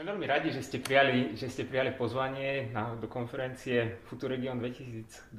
Sme 0.00 0.16
veľmi 0.16 0.32
radi, 0.32 0.48
že 0.48 0.64
ste 0.64 0.80
prijali, 0.80 1.36
že 1.36 1.52
ste 1.52 1.68
prijali 1.68 1.92
pozvanie 1.92 2.72
na, 2.72 2.96
do 2.96 3.04
konferencie 3.04 4.00
Futuregion 4.08 4.56
2020. 4.56 5.36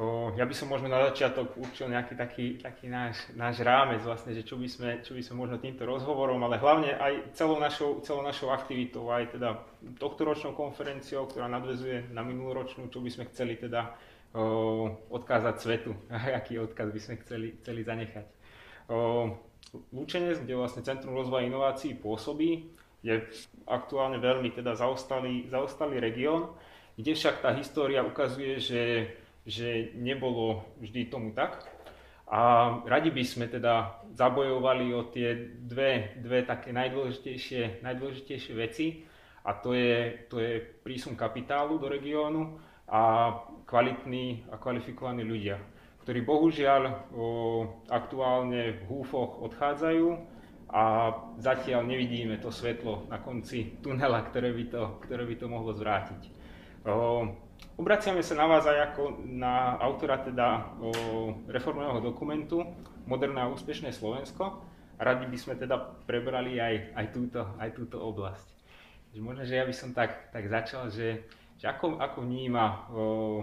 O, 0.00 0.32
ja 0.32 0.48
by 0.48 0.54
som 0.56 0.72
možno 0.72 0.88
na 0.88 1.04
začiatok 1.12 1.52
určil 1.60 1.92
nejaký 1.92 2.16
taký, 2.16 2.56
taký 2.56 2.88
náš, 2.88 3.20
náš 3.36 3.60
rámec, 3.60 4.00
vlastne, 4.00 4.32
že 4.32 4.48
čo 4.48 4.56
by, 4.56 4.64
sme, 4.64 4.90
čo 5.04 5.12
by 5.12 5.20
sme 5.20 5.44
možno 5.44 5.60
týmto 5.60 5.84
rozhovorom, 5.84 6.40
ale 6.40 6.56
hlavne 6.56 6.96
aj 6.96 7.36
celou 7.36 7.60
našou, 7.60 8.00
celou 8.00 8.24
našou 8.24 8.48
aktivitou, 8.48 9.12
aj 9.12 9.36
teda 9.36 9.60
tohto 10.00 10.24
ročnou 10.24 10.56
konferenciou, 10.56 11.28
ktorá 11.28 11.44
nadvezuje 11.44 12.16
na 12.16 12.24
minuloročnú, 12.24 12.88
čo 12.88 13.04
by 13.04 13.12
sme 13.12 13.28
chceli 13.28 13.60
teda 13.60 13.92
o, 14.32 14.88
odkázať 15.12 15.54
svetu, 15.60 15.92
aký 16.40 16.64
odkaz 16.64 16.88
by 16.88 16.96
sme 16.96 17.20
chceli, 17.20 17.60
chceli 17.60 17.84
zanechať. 17.84 18.26
O, 18.88 19.36
Lučenec, 19.92 20.40
kde 20.40 20.56
vlastne 20.56 20.80
Centrum 20.80 21.12
rozvoja 21.12 21.44
inovácií 21.44 21.92
pôsobí, 21.92 22.72
je 23.04 23.20
aktuálne 23.68 24.16
veľmi 24.16 24.48
teda 24.56 24.72
zaostalý, 24.72 25.52
zaostalý 25.52 26.00
región, 26.00 26.56
kde 26.96 27.12
však 27.12 27.44
tá 27.44 27.52
história 27.52 28.00
ukazuje, 28.00 28.56
že, 28.56 29.12
že 29.44 29.92
nebolo 30.00 30.64
vždy 30.80 31.12
tomu 31.12 31.36
tak. 31.36 31.68
A 32.24 32.72
radi 32.88 33.12
by 33.12 33.20
sme 33.20 33.46
teda 33.52 34.00
zabojovali 34.16 34.88
o 34.96 35.12
tie 35.12 35.36
dve, 35.60 36.16
dve 36.16 36.48
také 36.48 36.72
najdôležitejšie, 36.72 37.84
najdôležitejšie 37.84 38.52
veci 38.56 39.04
a 39.44 39.52
to 39.60 39.76
je, 39.76 40.24
to 40.32 40.40
je 40.40 40.64
prísun 40.80 41.12
kapitálu 41.12 41.76
do 41.76 41.92
regiónu 41.92 42.56
a 42.88 43.28
kvalitní 43.68 44.48
a 44.48 44.56
kvalifikovaní 44.56 45.20
ľudia, 45.20 45.60
ktorí 46.00 46.24
bohužiaľ 46.24 46.82
o, 46.88 46.92
aktuálne 47.92 48.80
v 48.80 48.82
húfoch 48.88 49.44
odchádzajú 49.44 50.06
a 50.74 51.14
zatiaľ 51.38 51.86
nevidíme 51.86 52.42
to 52.42 52.50
svetlo 52.50 53.06
na 53.06 53.22
konci 53.22 53.78
tunela, 53.78 54.26
ktoré 54.26 54.50
by 54.50 54.64
to, 54.66 54.82
ktoré 55.06 55.22
by 55.22 55.34
to 55.38 55.46
mohlo 55.46 55.70
zvrátiť. 55.70 56.22
Obraciame 57.78 58.26
sa 58.26 58.34
na 58.34 58.50
vás 58.50 58.66
aj 58.66 58.90
ako 58.90 59.22
na 59.22 59.78
autora 59.78 60.18
teda 60.18 60.74
reformného 61.46 62.02
dokumentu 62.02 62.66
Moderné 63.06 63.44
a 63.44 63.52
úspešné 63.52 63.94
Slovensko. 63.94 64.64
Radi 64.96 65.26
by 65.30 65.38
sme 65.38 65.54
teda 65.60 65.76
prebrali 66.08 66.56
aj, 66.56 66.96
aj, 66.96 67.06
túto, 67.12 67.40
aj 67.60 67.70
túto 67.76 68.00
oblasť. 68.00 68.46
Možno, 69.20 69.46
že 69.46 69.58
ja 69.58 69.66
by 69.66 69.74
som 69.74 69.94
tak, 69.94 70.34
tak 70.34 70.50
začal, 70.50 70.90
že, 70.90 71.28
že 71.58 71.66
ako, 71.70 72.02
ako 72.02 72.24
vníma 72.26 72.64
o, 72.64 72.72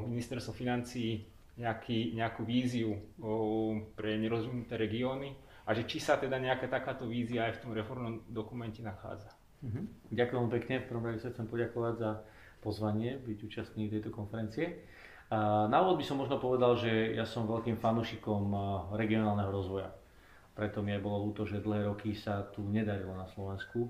ministerstvo 0.04 0.52
financí 0.52 1.28
nejaký, 1.56 2.16
nejakú 2.16 2.44
víziu 2.44 2.98
o, 3.20 3.78
pre 3.96 4.20
nerozvinuté 4.20 4.76
regióny, 4.76 5.32
a 5.72 5.76
že 5.76 5.88
či 5.88 6.04
sa 6.04 6.20
teda 6.20 6.36
nejaká 6.36 6.68
takáto 6.68 7.08
vízia 7.08 7.48
aj 7.48 7.56
v 7.56 7.62
tom 7.64 7.72
reformnom 7.72 8.28
dokumente 8.28 8.84
nachádza. 8.84 9.32
Uh-huh. 9.64 9.88
Ďakujem 10.12 10.52
pekne. 10.52 10.84
V 10.84 10.88
prvom 10.92 11.08
rade 11.08 11.24
sa 11.24 11.32
chcem 11.32 11.48
poďakovať 11.48 11.94
za 11.96 12.12
pozvanie 12.60 13.16
byť 13.24 13.38
účastný 13.40 13.88
tejto 13.88 14.12
konferencie. 14.12 14.84
A 15.32 15.72
na 15.72 15.80
úvod 15.80 15.96
by 15.96 16.04
som 16.04 16.20
možno 16.20 16.44
povedal, 16.44 16.76
že 16.76 17.16
ja 17.16 17.24
som 17.24 17.48
veľkým 17.48 17.80
fanúšikom 17.80 18.52
regionálneho 19.00 19.48
rozvoja. 19.48 19.96
Preto 20.52 20.84
mi 20.84 20.92
aj 20.92 21.00
bolo 21.00 21.32
ľúto, 21.32 21.48
že 21.48 21.64
dlhé 21.64 21.88
roky 21.88 22.12
sa 22.12 22.44
tu 22.52 22.68
nedarilo 22.68 23.16
na 23.16 23.32
Slovensku 23.32 23.88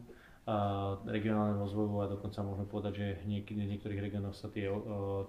regionálne 1.10 1.58
rozvoju 1.58 2.02
a 2.02 2.12
dokonca 2.14 2.46
môžeme 2.46 2.68
povedať, 2.70 2.94
že 2.94 3.08
v 3.26 3.42
niektorých 3.42 4.02
regiónoch 4.06 4.38
sa 4.38 4.54
tie, 4.54 4.70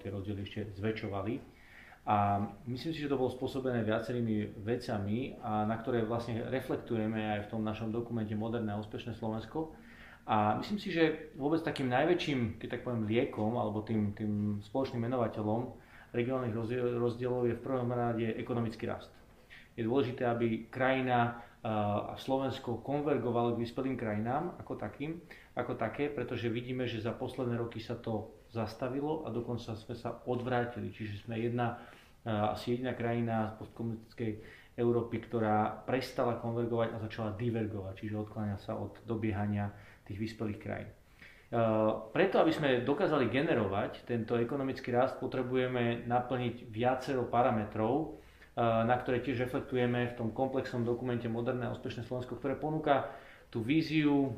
tie 0.04 0.08
rozdiely 0.12 0.40
ešte 0.44 0.60
zväčšovali. 0.76 1.61
A 2.02 2.42
myslím 2.66 2.90
si, 2.90 2.98
že 2.98 3.10
to 3.10 3.14
bolo 3.14 3.30
spôsobené 3.30 3.86
viacerými 3.86 4.58
vecami, 4.58 5.38
a 5.38 5.62
na 5.62 5.78
ktoré 5.78 6.02
vlastne 6.02 6.42
reflektujeme 6.50 7.38
aj 7.38 7.46
v 7.46 7.50
tom 7.54 7.62
našom 7.62 7.94
dokumente 7.94 8.34
Moderné 8.34 8.74
a 8.74 8.82
úspešné 8.82 9.14
Slovensko. 9.14 9.70
A 10.26 10.58
myslím 10.58 10.78
si, 10.82 10.90
že 10.90 11.34
vôbec 11.38 11.62
takým 11.62 11.86
najväčším, 11.90 12.58
keď 12.58 12.68
tak 12.78 12.82
poviem, 12.82 13.06
liekom 13.06 13.54
alebo 13.54 13.86
tým, 13.86 14.14
tým 14.18 14.58
spoločným 14.66 15.06
menovateľom 15.06 15.78
regionálnych 16.10 16.54
rozdielov 16.98 17.46
je 17.46 17.58
v 17.58 17.64
prvom 17.64 17.90
rade 17.90 18.34
ekonomický 18.34 18.86
rast. 18.90 19.10
Je 19.78 19.86
dôležité, 19.86 20.26
aby 20.26 20.66
krajina 20.68 21.42
a 21.62 22.18
Slovensko 22.18 22.82
konvergovalo 22.82 23.54
k 23.54 23.62
vyspelým 23.62 23.94
krajinám 23.94 24.58
ako, 24.58 24.74
takým, 24.74 25.22
ako 25.54 25.78
také, 25.78 26.10
pretože 26.10 26.50
vidíme, 26.50 26.90
že 26.90 26.98
za 26.98 27.14
posledné 27.14 27.54
roky 27.54 27.78
sa 27.78 27.94
to 27.94 28.34
zastavilo 28.52 29.24
a 29.24 29.32
dokonca 29.32 29.72
sme 29.72 29.96
sa 29.96 30.20
odvrátili. 30.28 30.92
Čiže 30.92 31.24
sme 31.24 31.40
jedna 31.40 31.80
asi 32.22 32.76
jediná 32.78 32.94
krajina 32.94 33.50
z 33.50 33.64
postkomunistickej 33.64 34.32
Európy, 34.78 35.20
ktorá 35.26 35.84
prestala 35.84 36.38
konvergovať 36.38 36.88
a 36.94 37.02
začala 37.02 37.36
divergovať, 37.36 37.92
čiže 37.98 38.22
odkláňa 38.24 38.56
sa 38.56 38.78
od 38.78 38.94
dobiehania 39.04 39.68
tých 40.06 40.16
vyspelých 40.16 40.60
krajín. 40.62 40.88
Preto, 42.16 42.40
aby 42.40 42.48
sme 42.48 42.80
dokázali 42.80 43.28
generovať 43.28 44.08
tento 44.08 44.40
ekonomický 44.40 44.88
rast, 44.88 45.20
potrebujeme 45.20 46.08
naplniť 46.08 46.72
viacero 46.72 47.28
parametrov, 47.28 48.16
na 48.56 48.96
ktoré 48.96 49.20
tiež 49.20 49.44
reflektujeme 49.44 50.12
v 50.12 50.16
tom 50.16 50.32
komplexnom 50.32 50.84
dokumente 50.84 51.28
Moderné 51.28 51.68
a 51.68 51.74
úspešné 51.76 52.08
Slovensko, 52.08 52.40
ktoré 52.40 52.56
ponúka 52.56 53.12
tú 53.52 53.60
víziu, 53.60 54.32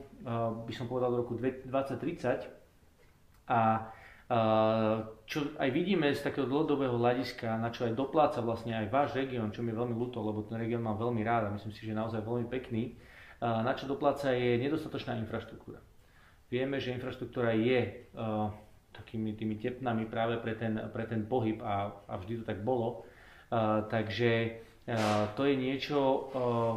by 0.66 0.72
som 0.75 0.91
povedal, 0.91 1.14
do 1.14 1.22
roku 1.22 1.38
2030 1.38 2.50
a 3.46 3.91
čo 5.24 5.38
aj 5.60 5.68
vidíme 5.68 6.08
z 6.16 6.24
takého 6.24 6.48
dlhodobého 6.48 6.96
hľadiska, 6.96 7.60
na 7.60 7.68
čo 7.68 7.84
aj 7.84 7.92
dopláca 7.92 8.40
vlastne 8.40 8.72
aj 8.72 8.88
váš 8.88 9.10
región, 9.12 9.52
čo 9.52 9.60
mi 9.60 9.72
je 9.72 9.80
veľmi 9.80 9.92
ľúto, 9.92 10.24
lebo 10.24 10.48
ten 10.48 10.56
región 10.56 10.80
mám 10.80 10.96
veľmi 10.96 11.20
rád 11.20 11.48
a 11.48 11.54
myslím 11.54 11.72
si, 11.76 11.84
že 11.84 11.92
je 11.92 12.00
naozaj 12.00 12.24
veľmi 12.24 12.48
pekný, 12.48 12.96
na 13.44 13.76
čo 13.76 13.84
dopláca 13.84 14.32
je 14.32 14.56
nedostatočná 14.56 15.20
infraštruktúra. 15.20 15.76
Vieme, 16.48 16.80
že 16.80 16.96
infraštruktúra 16.96 17.52
je 17.52 18.08
uh, 18.14 18.48
takými 18.94 19.34
tými 19.34 19.58
tepnami 19.58 20.06
práve 20.06 20.38
pre 20.38 20.54
ten, 20.54 20.78
pre 20.94 21.04
ten 21.04 21.26
pohyb 21.26 21.58
a, 21.60 21.90
a 22.06 22.14
vždy 22.14 22.40
to 22.40 22.44
tak 22.46 22.62
bolo. 22.62 23.02
Uh, 23.50 23.84
takže 23.90 24.62
uh, 24.86 25.34
to 25.34 25.50
je 25.50 25.54
niečo, 25.58 26.30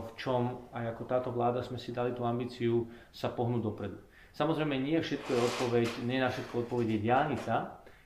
v 0.07 0.11
čom 0.17 0.67
aj 0.73 0.97
ako 0.97 1.03
táto 1.05 1.29
vláda 1.29 1.61
sme 1.61 1.77
si 1.77 1.93
dali 1.93 2.11
tú 2.17 2.25
ambíciu 2.25 2.89
sa 3.13 3.29
pohnúť 3.29 3.61
dopredu. 3.63 3.99
Samozrejme, 4.37 4.77
nie 4.77 5.01
všetko 5.01 5.29
je 5.33 5.41
odpoveď, 5.41 5.89
nie 6.05 6.21
na 6.21 6.29
všetko 6.29 6.69
odpoveď 6.69 6.87
je 6.93 6.99
diálnica, 7.01 7.55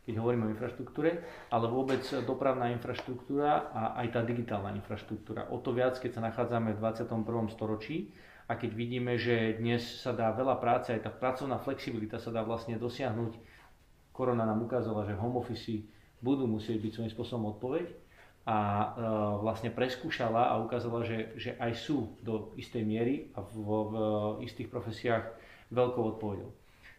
keď 0.08 0.14
hovoríme 0.16 0.48
o 0.48 0.54
infraštruktúre, 0.56 1.12
ale 1.52 1.66
vôbec 1.68 2.00
dopravná 2.24 2.72
infraštruktúra 2.72 3.68
a 3.76 4.00
aj 4.00 4.16
tá 4.16 4.24
digitálna 4.24 4.72
infraštruktúra. 4.80 5.52
O 5.52 5.60
to 5.60 5.76
viac, 5.76 6.00
keď 6.00 6.12
sa 6.16 6.22
nachádzame 6.24 6.72
v 6.72 6.80
21. 6.80 7.52
storočí 7.52 8.16
a 8.48 8.56
keď 8.56 8.72
vidíme, 8.72 9.20
že 9.20 9.60
dnes 9.60 9.84
sa 9.84 10.16
dá 10.16 10.32
veľa 10.32 10.56
práce, 10.56 10.96
aj 10.96 11.04
tá 11.04 11.12
pracovná 11.12 11.60
flexibilita 11.60 12.16
sa 12.16 12.32
dá 12.32 12.48
vlastne 12.48 12.80
dosiahnuť. 12.80 13.36
Korona 14.16 14.48
nám 14.48 14.64
ukázala, 14.64 15.04
že 15.04 15.20
home 15.20 15.36
office 15.36 15.84
budú 16.24 16.48
musieť 16.48 16.80
byť 16.80 16.92
svojím 16.96 17.12
spôsobom 17.12 17.52
odpoveď 17.60 17.92
a 18.48 18.58
e, 18.58 18.88
vlastne 19.44 19.68
preskúšala 19.68 20.48
a 20.48 20.64
ukázala, 20.64 21.04
že, 21.04 21.36
že 21.36 21.60
aj 21.60 21.76
sú 21.76 22.16
do 22.24 22.56
istej 22.56 22.88
miery 22.88 23.16
a 23.36 23.44
v, 23.44 23.54
v 23.60 23.96
istých 24.48 24.72
profesiách 24.72 25.51
veľkou 25.72 26.04
odpovedou. 26.16 26.52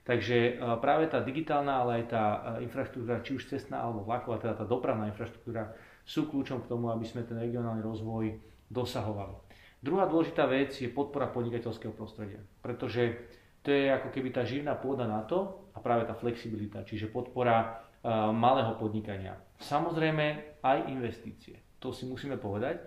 Takže 0.03 0.37
e, 0.37 0.53
práve 0.83 1.07
tá 1.07 1.23
digitálna, 1.23 1.87
ale 1.87 2.03
aj 2.03 2.05
tá 2.11 2.25
e, 2.25 2.39
infraštruktúra, 2.67 3.23
či 3.23 3.39
už 3.39 3.47
cestná 3.47 3.79
alebo 3.87 4.03
vlaková, 4.03 4.43
teda 4.43 4.59
tá 4.59 4.67
dopravná 4.67 5.07
infraštruktúra, 5.13 5.71
sú 6.03 6.27
kľúčom 6.27 6.67
k 6.67 6.71
tomu, 6.73 6.91
aby 6.91 7.07
sme 7.07 7.23
ten 7.23 7.39
regionálny 7.39 7.79
rozvoj 7.85 8.35
dosahovali. 8.67 9.39
Druhá 9.79 10.11
dôležitá 10.11 10.47
vec 10.51 10.75
je 10.75 10.91
podpora 10.91 11.31
podnikateľského 11.31 11.95
prostredia, 11.95 12.43
pretože 12.63 13.19
to 13.63 13.71
je 13.71 13.91
ako 13.91 14.11
keby 14.11 14.35
tá 14.35 14.43
živná 14.43 14.75
pôda 14.75 15.07
na 15.07 15.23
to 15.23 15.71
a 15.75 15.79
práve 15.79 16.07
tá 16.07 16.15
flexibilita, 16.15 16.83
čiže 16.83 17.11
podpora 17.11 17.83
uh, 18.03 18.31
malého 18.35 18.75
podnikania. 18.79 19.39
Samozrejme 19.59 20.59
aj 20.63 20.91
investície, 20.91 21.63
to 21.79 21.95
si 21.95 22.07
musíme 22.07 22.39
povedať. 22.39 22.79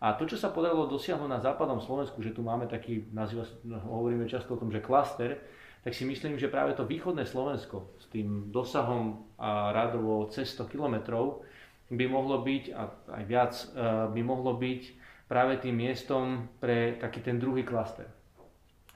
A 0.00 0.16
to, 0.16 0.24
čo 0.24 0.40
sa 0.40 0.48
podarilo 0.48 0.88
dosiahnuť 0.88 1.28
na 1.28 1.44
západnom 1.44 1.76
Slovensku, 1.76 2.24
že 2.24 2.32
tu 2.32 2.40
máme 2.40 2.64
taký, 2.64 3.04
nazýva, 3.12 3.44
hovoríme 3.84 4.24
často 4.24 4.56
o 4.56 4.60
tom, 4.60 4.72
že 4.72 4.80
klaster, 4.80 5.44
tak 5.84 5.92
si 5.92 6.08
myslím, 6.08 6.40
že 6.40 6.48
práve 6.48 6.72
to 6.72 6.88
východné 6.88 7.28
Slovensko 7.28 7.96
s 8.00 8.08
tým 8.08 8.48
dosahom 8.48 9.28
a 9.36 9.72
rádovo 9.76 10.28
cez 10.32 10.56
100 10.56 10.72
kilometrov 10.72 11.44
by 11.92 12.04
mohlo 12.08 12.40
byť, 12.40 12.64
a 12.72 12.82
aj 13.20 13.24
viac, 13.28 13.52
e, 13.52 13.84
by 14.12 14.20
mohlo 14.24 14.56
byť 14.56 14.82
práve 15.28 15.60
tým 15.60 15.76
miestom 15.76 16.48
pre 16.60 16.96
taký 16.96 17.20
ten 17.20 17.36
druhý 17.36 17.64
klaster. 17.64 18.08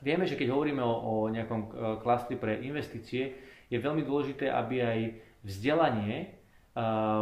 Vieme, 0.04 0.28
že 0.28 0.36
keď 0.36 0.52
hovoríme 0.52 0.80
o, 0.84 0.94
o 0.94 1.14
nejakom 1.28 1.60
e, 1.60 1.68
klastri 2.00 2.36
pre 2.40 2.64
investície, 2.64 3.36
je 3.68 3.76
veľmi 3.80 4.04
dôležité, 4.04 4.52
aby 4.52 4.76
aj 4.80 4.98
vzdelanie 5.44 6.16
e, 6.20 6.26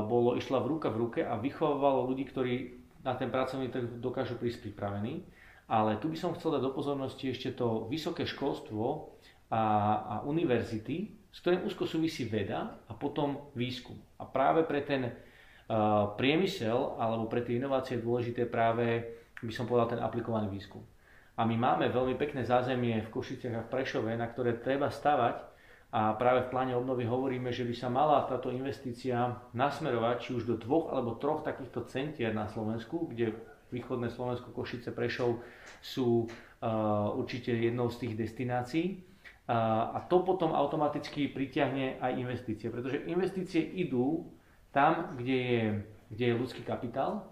bolo 0.06 0.34
išla 0.34 0.58
v 0.62 0.70
ruka 0.70 0.90
v 0.90 1.00
ruke 1.02 1.20
a 1.22 1.38
vychovávalo 1.38 2.10
ľudí, 2.10 2.26
ktorí 2.30 2.81
na 3.02 3.18
ten 3.18 3.28
pracovný 3.28 3.68
trh 3.68 3.98
dokážu 3.98 4.38
prísť 4.38 4.70
pripravení. 4.70 5.26
Ale 5.70 5.98
tu 5.98 6.10
by 6.10 6.16
som 6.18 6.34
chcel 6.34 6.58
dať 6.58 6.62
do 6.62 6.74
pozornosti 6.74 7.30
ešte 7.30 7.54
to 7.54 7.86
vysoké 7.86 8.26
školstvo 8.26 9.14
a, 9.52 9.62
a 9.98 10.14
univerzity, 10.26 11.14
s 11.32 11.38
ktorým 11.40 11.64
úzko 11.64 11.88
súvisí 11.88 12.28
veda 12.28 12.82
a 12.86 12.92
potom 12.92 13.52
výskum. 13.56 13.96
A 14.20 14.28
práve 14.28 14.68
pre 14.68 14.84
ten 14.84 15.08
uh, 15.08 16.12
priemysel 16.18 16.98
alebo 17.00 17.30
pre 17.30 17.40
tie 17.40 17.56
inovácie 17.56 17.96
je 17.96 18.04
dôležité 18.04 18.44
práve, 18.44 19.06
by 19.40 19.52
som 19.54 19.64
povedal, 19.64 19.96
ten 19.96 20.02
aplikovaný 20.04 20.52
výskum. 20.52 20.84
A 21.32 21.48
my 21.48 21.56
máme 21.56 21.88
veľmi 21.88 22.20
pekné 22.20 22.44
zázemie 22.44 23.00
v 23.00 23.12
Košiciach 23.12 23.56
a 23.56 23.64
v 23.64 23.72
Prešove, 23.72 24.12
na 24.12 24.28
ktoré 24.28 24.60
treba 24.60 24.92
stavať 24.92 25.51
a 25.92 26.16
práve 26.16 26.48
v 26.48 26.50
pláne 26.56 26.72
obnovy 26.72 27.04
hovoríme, 27.04 27.52
že 27.52 27.68
by 27.68 27.74
sa 27.76 27.92
mala 27.92 28.24
táto 28.24 28.48
investícia 28.48 29.36
nasmerovať 29.52 30.16
či 30.24 30.30
už 30.40 30.48
do 30.48 30.56
dvoch 30.56 30.88
alebo 30.88 31.20
troch 31.20 31.44
takýchto 31.44 31.84
centier 31.84 32.32
na 32.32 32.48
Slovensku, 32.48 33.12
kde 33.12 33.36
východné 33.68 34.08
Slovensko, 34.08 34.56
Košice, 34.56 34.88
Prešov 34.88 35.44
sú 35.84 36.24
uh, 36.24 37.12
určite 37.12 37.52
jednou 37.52 37.92
z 37.92 38.08
tých 38.08 38.14
destinácií. 38.16 39.04
Uh, 39.44 39.96
a 39.96 39.98
to 40.08 40.24
potom 40.24 40.56
automaticky 40.56 41.28
pritiahne 41.28 42.00
aj 42.00 42.12
investície, 42.16 42.72
pretože 42.72 43.04
investície 43.04 43.60
idú 43.60 44.24
tam, 44.72 45.12
kde 45.20 45.36
je, 45.36 45.64
kde 46.08 46.24
je 46.24 46.38
ľudský 46.40 46.64
kapitál, 46.64 47.31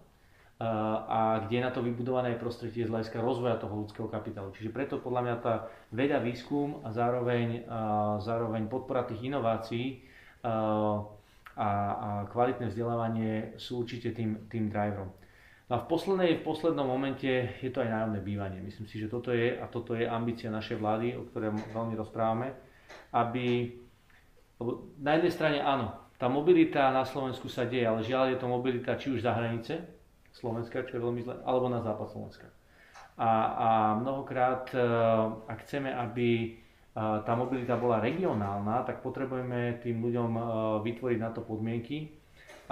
a 0.61 1.41
kde 1.49 1.57
je 1.57 1.65
na 1.65 1.73
to 1.73 1.81
vybudované 1.81 2.37
prostredie 2.37 2.85
z 2.85 2.93
hľadiska 2.93 3.17
rozvoja 3.17 3.57
toho 3.57 3.81
ľudského 3.81 4.12
kapitálu. 4.12 4.53
Čiže 4.53 4.69
preto 4.69 5.01
podľa 5.01 5.23
mňa 5.25 5.37
tá 5.41 5.73
veda, 5.89 6.21
výskum 6.21 6.85
a 6.85 6.93
zároveň, 6.93 7.65
zároveň 8.21 8.69
podpora 8.69 9.09
tých 9.09 9.33
inovácií 9.33 10.05
a, 10.45 10.53
a 11.57 11.69
kvalitné 12.29 12.69
vzdelávanie 12.69 13.57
sú 13.57 13.89
určite 13.89 14.12
tým, 14.12 14.53
tým 14.53 14.69
driverom. 14.69 15.09
No 15.73 15.73
a 15.79 15.81
v, 15.81 15.87
poslednej, 15.89 16.43
v 16.43 16.45
poslednom 16.45 16.85
momente 16.85 17.31
je 17.57 17.71
to 17.73 17.81
aj 17.81 17.89
nájomné 17.89 18.21
bývanie. 18.21 18.61
Myslím 18.61 18.85
si, 18.85 19.01
že 19.01 19.09
toto 19.09 19.33
je, 19.33 19.57
a 19.57 19.65
toto 19.65 19.97
je 19.97 20.05
ambícia 20.05 20.53
našej 20.53 20.77
vlády, 20.77 21.17
o 21.17 21.25
ktorej 21.31 21.57
veľmi 21.73 21.95
rozprávame, 21.97 22.53
aby, 23.17 23.81
lebo 24.61 24.93
na 25.01 25.17
jednej 25.17 25.33
strane 25.33 25.59
áno, 25.65 25.95
tá 26.21 26.29
mobilita 26.29 26.93
na 26.93 27.09
Slovensku 27.09 27.49
sa 27.49 27.65
deje, 27.65 27.89
ale 27.89 28.05
žiaľ 28.05 28.35
je 28.35 28.39
to 28.43 28.51
mobilita 28.51 28.99
či 29.01 29.15
už 29.15 29.25
za 29.25 29.33
hranice, 29.33 30.00
Slovenska, 30.32 30.87
čo 30.87 30.99
je 30.99 31.05
veľmi 31.05 31.21
zle, 31.27 31.35
alebo 31.43 31.67
na 31.67 31.82
západ 31.82 32.09
Slovenska. 32.11 32.47
A, 33.21 33.31
a 33.53 33.69
mnohokrát, 34.00 34.73
e, 34.73 34.81
ak 35.44 35.69
chceme, 35.69 35.93
aby 35.93 36.29
e, 36.41 36.49
tá 36.97 37.32
mobilita 37.37 37.77
bola 37.77 38.00
regionálna, 38.00 38.88
tak 38.88 39.05
potrebujeme 39.05 39.77
tým 39.85 40.00
ľuďom 40.00 40.31
e, 40.32 40.43
vytvoriť 40.88 41.19
na 41.21 41.31
to 41.35 41.44
podmienky 41.44 42.17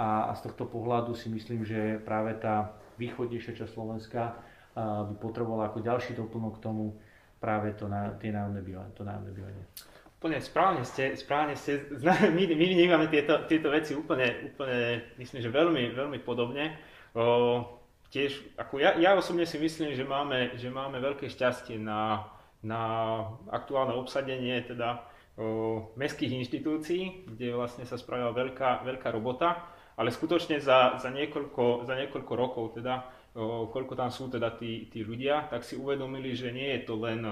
a, 0.01 0.31
a 0.31 0.31
z 0.33 0.49
tohto 0.49 0.65
pohľadu 0.65 1.13
si 1.13 1.29
myslím, 1.29 1.61
že 1.61 2.01
práve 2.01 2.33
tá 2.41 2.73
východnejšia 2.97 3.55
časť 3.61 3.71
Slovenska 3.77 4.35
by 4.79 5.15
potrebovala 5.19 5.71
ako 5.71 5.83
ďalší 5.83 6.15
doplnok 6.15 6.59
k 6.59 6.63
tomu 6.63 6.95
práve 7.39 7.75
to 7.75 7.87
na, 7.87 8.15
tie 8.19 8.31
nájomné 8.31 8.61
bývanie, 8.63 8.91
to 8.95 9.03
nájomné 9.03 9.31
bývanie. 9.31 9.63
Úplne 10.19 10.39
správne 10.43 10.83
ste, 10.83 11.15
správne 11.15 11.55
ste, 11.55 11.87
my, 12.35 12.43
my 12.43 12.65
vnímame 12.67 13.07
tieto, 13.07 13.47
tieto 13.47 13.71
veci 13.71 13.95
úplne, 13.95 14.51
úplne, 14.51 15.15
myslím, 15.15 15.39
že 15.39 15.51
veľmi, 15.51 15.95
veľmi 15.95 16.19
podobne. 16.23 16.75
O, 17.17 17.65
tiež, 18.13 18.37
ako 18.57 18.81
ja, 18.81 18.97
ja 18.97 19.17
osobne 19.17 19.45
si 19.45 19.57
myslím, 19.57 19.97
že 19.97 20.05
máme, 20.05 20.57
že 20.57 20.69
máme 20.69 21.01
veľké 21.01 21.29
šťastie 21.29 21.81
na, 21.81 22.29
na 22.61 22.81
aktuálne 23.49 23.97
obsadenie 23.97 24.61
teda 24.65 25.01
o, 25.39 25.89
mestských 25.97 26.37
inštitúcií, 26.37 27.29
kde 27.29 27.57
vlastne 27.57 27.85
sa 27.85 27.97
spravila 27.97 28.33
veľká, 28.33 28.85
veľká 28.85 29.09
robota, 29.09 29.65
ale 29.97 30.13
skutočne 30.13 30.61
za, 30.61 31.01
za, 31.01 31.09
niekoľko, 31.09 31.89
za 31.89 31.93
niekoľko 31.97 32.33
rokov 32.37 32.65
teda, 32.77 33.09
o, 33.33 33.69
koľko 33.73 33.97
tam 33.97 34.13
sú 34.13 34.29
teda 34.29 34.53
tí, 34.53 34.85
tí 34.93 35.01
ľudia, 35.01 35.49
tak 35.49 35.65
si 35.65 35.73
uvedomili, 35.73 36.37
že 36.37 36.53
nie 36.53 36.77
je 36.77 36.81
to 36.85 36.93
len, 36.99 37.25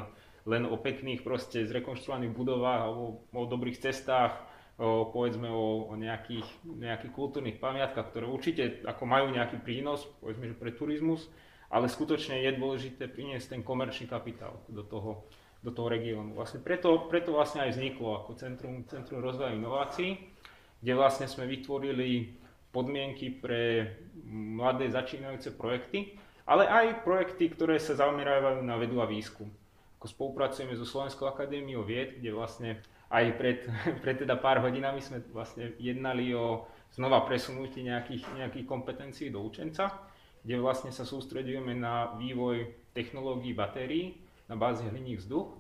len 0.48 0.64
o 0.66 0.80
pekných 0.80 1.22
proste 1.22 1.70
zrekonštruovaných 1.70 2.34
budovách 2.34 2.82
alebo 2.82 3.28
o 3.30 3.44
dobrých 3.46 3.78
cestách, 3.78 4.47
o, 4.78 5.10
povedzme 5.10 5.50
o, 5.50 5.90
o 5.90 5.94
nejakých, 5.98 6.46
nejakých 6.66 7.14
kultúrnych 7.14 7.58
pamiatkách, 7.58 8.14
ktoré 8.14 8.26
určite 8.30 8.86
ako 8.86 9.04
majú 9.10 9.34
nejaký 9.34 9.58
prínos, 9.62 10.06
povedzme, 10.22 10.54
že 10.54 10.56
pre 10.56 10.72
turizmus, 10.74 11.28
ale 11.68 11.92
skutočne 11.92 12.46
je 12.46 12.56
dôležité 12.56 13.12
priniesť 13.12 13.58
ten 13.58 13.62
komerčný 13.66 14.08
kapitál 14.08 14.62
do 14.70 14.86
toho, 14.86 15.28
do 15.66 15.74
toho 15.74 15.90
regiónu. 15.90 16.38
Vlastne 16.38 16.64
preto, 16.64 17.10
preto 17.10 17.34
vlastne 17.36 17.66
aj 17.66 17.76
vzniklo 17.76 18.24
ako 18.24 18.30
Centrum, 18.38 18.86
Centrum 18.88 19.20
rozvoja 19.20 19.52
inovácií, 19.52 20.16
kde 20.80 20.94
vlastne 20.94 21.26
sme 21.26 21.50
vytvorili 21.50 22.38
podmienky 22.70 23.34
pre 23.34 23.94
mladé 24.30 24.94
začínajúce 24.94 25.58
projekty, 25.58 26.16
ale 26.48 26.70
aj 26.70 27.04
projekty, 27.04 27.52
ktoré 27.52 27.82
sa 27.82 27.98
zamerajú 27.98 28.64
na 28.64 28.78
vedu 28.80 29.02
a 29.04 29.10
výskum. 29.10 29.50
Ako 29.98 30.08
spolupracujeme 30.08 30.78
so 30.78 30.86
Slovenskou 30.86 31.26
akadémiou 31.26 31.82
vied, 31.82 32.22
kde 32.22 32.30
vlastne 32.32 32.70
aj 33.08 33.26
pred, 33.40 33.58
pred 34.04 34.16
teda 34.20 34.36
pár 34.40 34.60
hodinami 34.64 35.00
sme 35.00 35.24
vlastne 35.32 35.72
jednali 35.80 36.32
o 36.36 36.68
znova 36.96 37.24
presunutí 37.28 37.84
nejakých, 37.84 38.24
nejakých 38.36 38.66
kompetencií 38.66 39.28
do 39.30 39.44
učenca, 39.44 39.92
kde 40.44 40.64
vlastne 40.64 40.92
sa 40.96 41.04
sústredujeme 41.04 41.76
na 41.76 42.16
vývoj 42.16 42.72
technológií 42.96 43.52
batérií 43.52 44.18
na 44.48 44.56
báze 44.56 44.80
hliník 44.88 45.20
vzduch, 45.20 45.52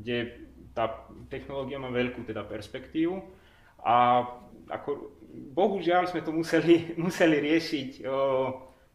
kde 0.00 0.48
tá 0.72 1.04
technológia 1.28 1.76
má 1.76 1.92
veľkú 1.92 2.24
teda 2.24 2.40
perspektívu. 2.48 3.20
A 3.84 4.24
ako, 4.72 5.12
bohužiaľ 5.52 6.08
sme 6.08 6.24
to 6.24 6.32
museli, 6.32 6.90
museli 7.04 7.36
riešiť 7.40 8.04
o, 8.04 8.16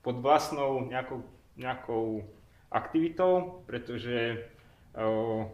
pod 0.02 0.22
vlastnou 0.22 0.86
nejakou, 0.90 1.22
nejakou 1.58 2.26
aktivitou, 2.74 3.62
pretože 3.70 4.50
o, 4.98 5.46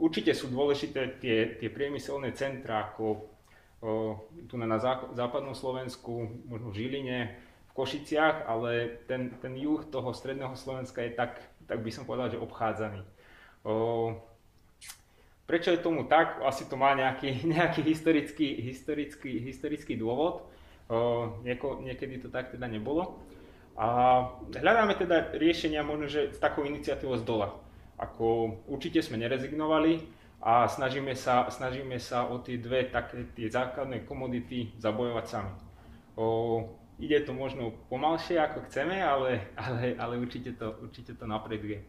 Určite 0.00 0.32
sú 0.32 0.48
dôležité 0.48 1.20
tie, 1.20 1.60
tie 1.60 1.68
priemyselné 1.68 2.32
centra, 2.32 2.88
ako 2.88 3.04
o, 3.04 4.16
tu 4.48 4.56
na, 4.56 4.64
na 4.64 4.80
západnom 5.12 5.52
Slovensku, 5.52 6.40
možno 6.48 6.72
v 6.72 6.76
Žiline, 6.80 7.18
v 7.68 7.72
Košiciach, 7.76 8.48
ale 8.48 9.04
ten, 9.04 9.36
ten 9.44 9.52
juh 9.60 9.84
toho 9.92 10.16
stredného 10.16 10.56
Slovenska 10.56 11.04
je 11.04 11.12
tak, 11.12 11.44
tak 11.68 11.84
by 11.84 11.92
som 11.92 12.08
povedal, 12.08 12.32
že 12.32 12.40
obchádzaný. 12.40 13.04
O, 13.60 14.16
prečo 15.44 15.68
je 15.68 15.84
tomu 15.84 16.08
tak? 16.08 16.40
Asi 16.48 16.64
to 16.64 16.80
má 16.80 16.96
nejaký, 16.96 17.44
nejaký 17.60 17.84
historický, 17.84 18.56
historický, 18.56 19.36
historický 19.36 20.00
dôvod. 20.00 20.48
O, 20.88 21.36
nieko, 21.44 21.76
niekedy 21.84 22.24
to 22.24 22.32
tak 22.32 22.56
teda 22.56 22.64
nebolo. 22.72 23.20
A 23.76 24.24
hľadáme 24.48 24.96
teda 24.96 25.36
riešenia 25.36 25.84
možno, 25.84 26.08
že 26.08 26.32
s 26.32 26.40
takou 26.40 26.64
iniciatívou 26.64 27.20
z 27.20 27.24
dola 27.28 27.52
ako 28.00 28.56
určite 28.72 29.04
sme 29.04 29.20
nerezignovali 29.20 30.00
a 30.40 30.64
snažíme 30.64 31.12
sa, 31.12 31.44
snažíme 31.52 32.00
sa 32.00 32.24
o 32.24 32.40
tie 32.40 32.56
dve 32.56 32.88
také 32.88 33.28
tie 33.36 33.52
základné 33.52 34.08
komodity 34.08 34.72
zabojovať 34.80 35.26
sami. 35.28 35.52
O, 36.16 36.64
ide 36.96 37.20
to 37.28 37.36
možno 37.36 37.76
pomalšie 37.92 38.40
ako 38.40 38.64
chceme, 38.72 39.04
ale, 39.04 39.52
ale, 39.60 40.00
ale 40.00 40.14
určite, 40.16 40.56
to, 40.56 40.80
určite 40.80 41.12
to 41.12 41.28
napreduje. 41.28 41.84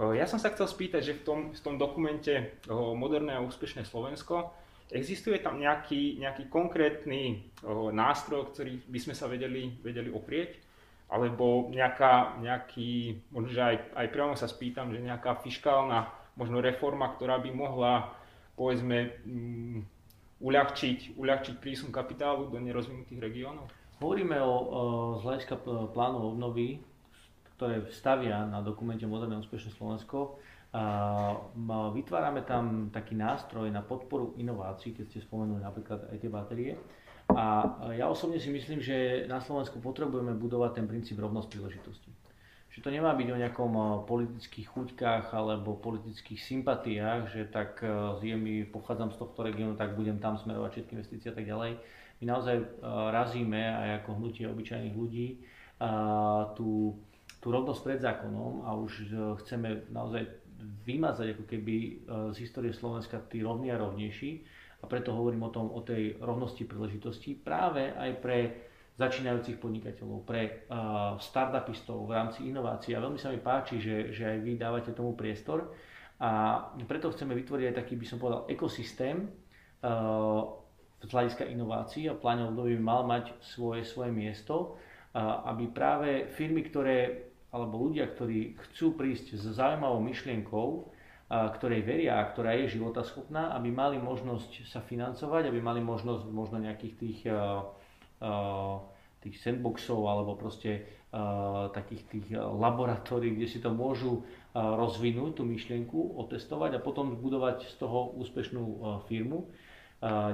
Ja 0.00 0.24
som 0.24 0.40
sa 0.40 0.48
chcel 0.48 0.64
spýtať, 0.64 1.02
že 1.04 1.16
v 1.20 1.22
tom, 1.28 1.38
v 1.52 1.60
tom 1.60 1.76
dokumente 1.76 2.56
o, 2.72 2.96
Moderné 2.96 3.36
a 3.36 3.44
úspešné 3.44 3.84
Slovensko 3.84 4.48
existuje 4.88 5.36
tam 5.44 5.60
nejaký, 5.60 6.16
nejaký 6.24 6.48
konkrétny 6.48 7.52
o, 7.60 7.92
nástroj, 7.92 8.48
ktorý 8.48 8.80
by 8.88 8.96
sme 8.96 9.12
sa 9.12 9.28
vedeli, 9.28 9.76
vedeli 9.84 10.08
oprieť? 10.08 10.69
Alebo 11.10 11.66
nejaká, 11.74 12.38
nejaký, 12.38 13.18
možno 13.34 13.50
aj, 13.50 13.98
aj 13.98 14.06
priamo 14.14 14.38
sa 14.38 14.46
spýtam, 14.46 14.94
že 14.94 15.02
nejaká 15.02 15.42
fiskálna 15.42 16.06
možno 16.38 16.62
reforma, 16.62 17.10
ktorá 17.18 17.42
by 17.42 17.50
mohla 17.50 18.14
povedzme 18.54 19.18
um, 19.26 19.82
uľahčiť, 20.38 21.18
uľahčiť 21.18 21.54
prísun 21.58 21.90
kapitálu 21.90 22.46
do 22.46 22.62
nerozvinutých 22.62 23.20
regiónov? 23.20 23.66
Hovoríme 24.00 24.38
o, 24.40 24.54
o 24.54 24.80
z 25.20 25.22
hľadiska 25.26 25.60
plánov 25.92 26.32
obnovy, 26.32 26.80
ktoré 27.60 27.84
stavia 27.92 28.48
na 28.48 28.64
dokumente 28.64 29.04
Moderné 29.04 29.36
úspešné 29.36 29.76
Slovensko. 29.76 30.40
Vytvárame 31.92 32.40
tam 32.48 32.88
taký 32.88 33.12
nástroj 33.12 33.68
na 33.68 33.84
podporu 33.84 34.32
inovácií, 34.40 34.96
keď 34.96 35.04
ste 35.12 35.20
spomenuli 35.20 35.60
napríklad 35.60 36.08
aj 36.08 36.16
tie 36.16 36.30
batérie. 36.32 36.72
A 37.36 37.46
ja 37.94 38.10
osobne 38.10 38.42
si 38.42 38.50
myslím, 38.50 38.82
že 38.82 39.26
na 39.30 39.38
Slovensku 39.38 39.78
potrebujeme 39.78 40.34
budovať 40.34 40.82
ten 40.82 40.86
princíp 40.90 41.22
rovnosť 41.22 41.48
príležitosti. 41.50 42.10
Že 42.70 42.86
to 42.86 42.90
nemá 42.94 43.10
byť 43.18 43.28
o 43.34 43.40
nejakom 43.40 43.72
politických 44.06 44.66
chuťkách 44.70 45.34
alebo 45.34 45.74
politických 45.74 46.38
sympatiách, 46.38 47.26
že 47.30 47.50
tak 47.50 47.82
je 48.22 48.36
mi, 48.38 48.62
pochádzam 48.62 49.10
z 49.10 49.18
tohto 49.18 49.42
regiónu, 49.42 49.74
tak 49.74 49.98
budem 49.98 50.22
tam 50.22 50.38
smerovať 50.38 50.70
všetky 50.78 50.92
investície 50.94 51.28
a 51.30 51.36
tak 51.36 51.50
ďalej. 51.50 51.82
My 52.22 52.24
naozaj 52.30 52.56
razíme 53.10 53.58
aj 53.58 53.88
ako 54.04 54.10
hnutie 54.22 54.46
obyčajných 54.46 54.94
ľudí 54.94 55.42
tú, 56.54 56.94
tú 57.42 57.46
rovnosť 57.50 57.80
pred 57.82 57.98
zákonom 57.98 58.62
a 58.62 58.76
už 58.78 58.92
chceme 59.42 59.90
naozaj 59.90 60.28
vymazať 60.84 61.34
ako 61.34 61.44
keby 61.48 62.06
z 62.30 62.36
histórie 62.38 62.70
Slovenska 62.70 63.18
tí 63.26 63.40
rovní 63.40 63.72
a 63.74 63.80
rovnejší 63.80 64.44
a 64.80 64.84
preto 64.88 65.12
hovorím 65.12 65.44
o 65.44 65.52
tom, 65.52 65.68
o 65.68 65.84
tej 65.84 66.16
rovnosti 66.18 66.64
príležitostí 66.64 67.36
práve 67.36 67.92
aj 67.92 68.10
pre 68.24 68.38
začínajúcich 68.96 69.56
podnikateľov, 69.56 70.28
pre 70.28 70.68
uh, 70.68 71.16
startupistov 71.16 72.04
v 72.04 72.12
rámci 72.16 72.48
inovácií. 72.48 72.92
A 72.92 73.00
veľmi 73.00 73.16
sa 73.16 73.32
mi 73.32 73.40
páči, 73.40 73.80
že, 73.80 74.12
že 74.12 74.28
aj 74.28 74.38
vy 74.44 74.52
dávate 74.60 74.92
tomu 74.92 75.16
priestor. 75.16 75.72
A 76.20 76.60
preto 76.84 77.08
chceme 77.08 77.32
vytvoriť 77.32 77.72
aj 77.72 77.78
taký, 77.80 77.96
by 77.96 78.06
som 78.08 78.20
povedal, 78.20 78.44
ekosystém 78.52 79.24
uh, 79.24 80.44
z 81.00 81.08
hľadiska 81.08 81.48
inovácií 81.48 82.12
a 82.12 82.18
pláne 82.18 82.52
období 82.52 82.76
mal 82.76 83.08
mať 83.08 83.32
svoje, 83.40 83.88
svoje 83.88 84.12
miesto, 84.12 84.76
uh, 84.76 85.48
aby 85.48 85.72
práve 85.72 86.28
firmy, 86.28 86.60
ktoré 86.68 87.30
alebo 87.50 87.90
ľudia, 87.90 88.06
ktorí 88.14 88.54
chcú 88.68 88.94
prísť 88.94 89.34
s 89.34 89.58
zaujímavou 89.58 89.98
myšlienkou, 90.06 90.68
ktorej 91.30 91.86
veria 91.86 92.18
a 92.18 92.26
ktorá 92.26 92.58
je 92.58 92.74
životaschopná, 92.74 93.54
aby 93.54 93.70
mali 93.70 94.02
možnosť 94.02 94.66
sa 94.66 94.82
financovať, 94.82 95.46
aby 95.46 95.62
mali 95.62 95.78
možnosť 95.78 96.26
možno 96.26 96.58
nejakých 96.58 96.94
tých, 96.98 97.20
tých 99.22 99.36
sandboxov 99.38 100.10
alebo 100.10 100.34
proste 100.34 100.98
takých 101.70 102.02
tých 102.10 102.26
laboratórií, 102.34 103.38
kde 103.38 103.46
si 103.46 103.62
to 103.62 103.70
môžu 103.70 104.26
rozvinúť, 104.54 105.38
tú 105.38 105.46
myšlienku, 105.46 106.18
otestovať 106.18 106.78
a 106.78 106.82
potom 106.82 107.14
budovať 107.14 107.66
z 107.70 107.74
toho 107.78 108.10
úspešnú 108.18 108.98
firmu. 109.06 109.46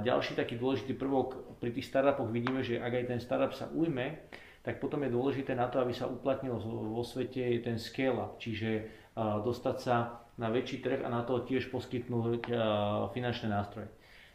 Ďalší 0.01 0.33
taký 0.33 0.57
dôležitý 0.57 0.97
prvok 0.97 1.61
pri 1.61 1.77
tých 1.77 1.93
startupoch 1.93 2.33
vidíme, 2.33 2.65
že 2.65 2.81
ak 2.81 2.93
aj 2.93 3.05
ten 3.05 3.21
startup 3.21 3.53
sa 3.53 3.69
ujme, 3.69 4.17
tak 4.67 4.83
potom 4.83 5.07
je 5.07 5.15
dôležité 5.15 5.55
na 5.55 5.71
to, 5.71 5.79
aby 5.79 5.95
sa 5.95 6.11
uplatnil 6.11 6.59
vo 6.67 7.07
svete 7.07 7.63
ten 7.63 7.79
scale-up, 7.79 8.35
čiže 8.43 8.91
dostať 9.15 9.77
sa 9.79 10.27
na 10.43 10.51
väčší 10.51 10.83
trh 10.83 11.07
a 11.07 11.09
na 11.09 11.23
to 11.23 11.47
tiež 11.47 11.71
poskytnúť 11.71 12.51
finančné 13.15 13.47
nástroje. 13.47 13.87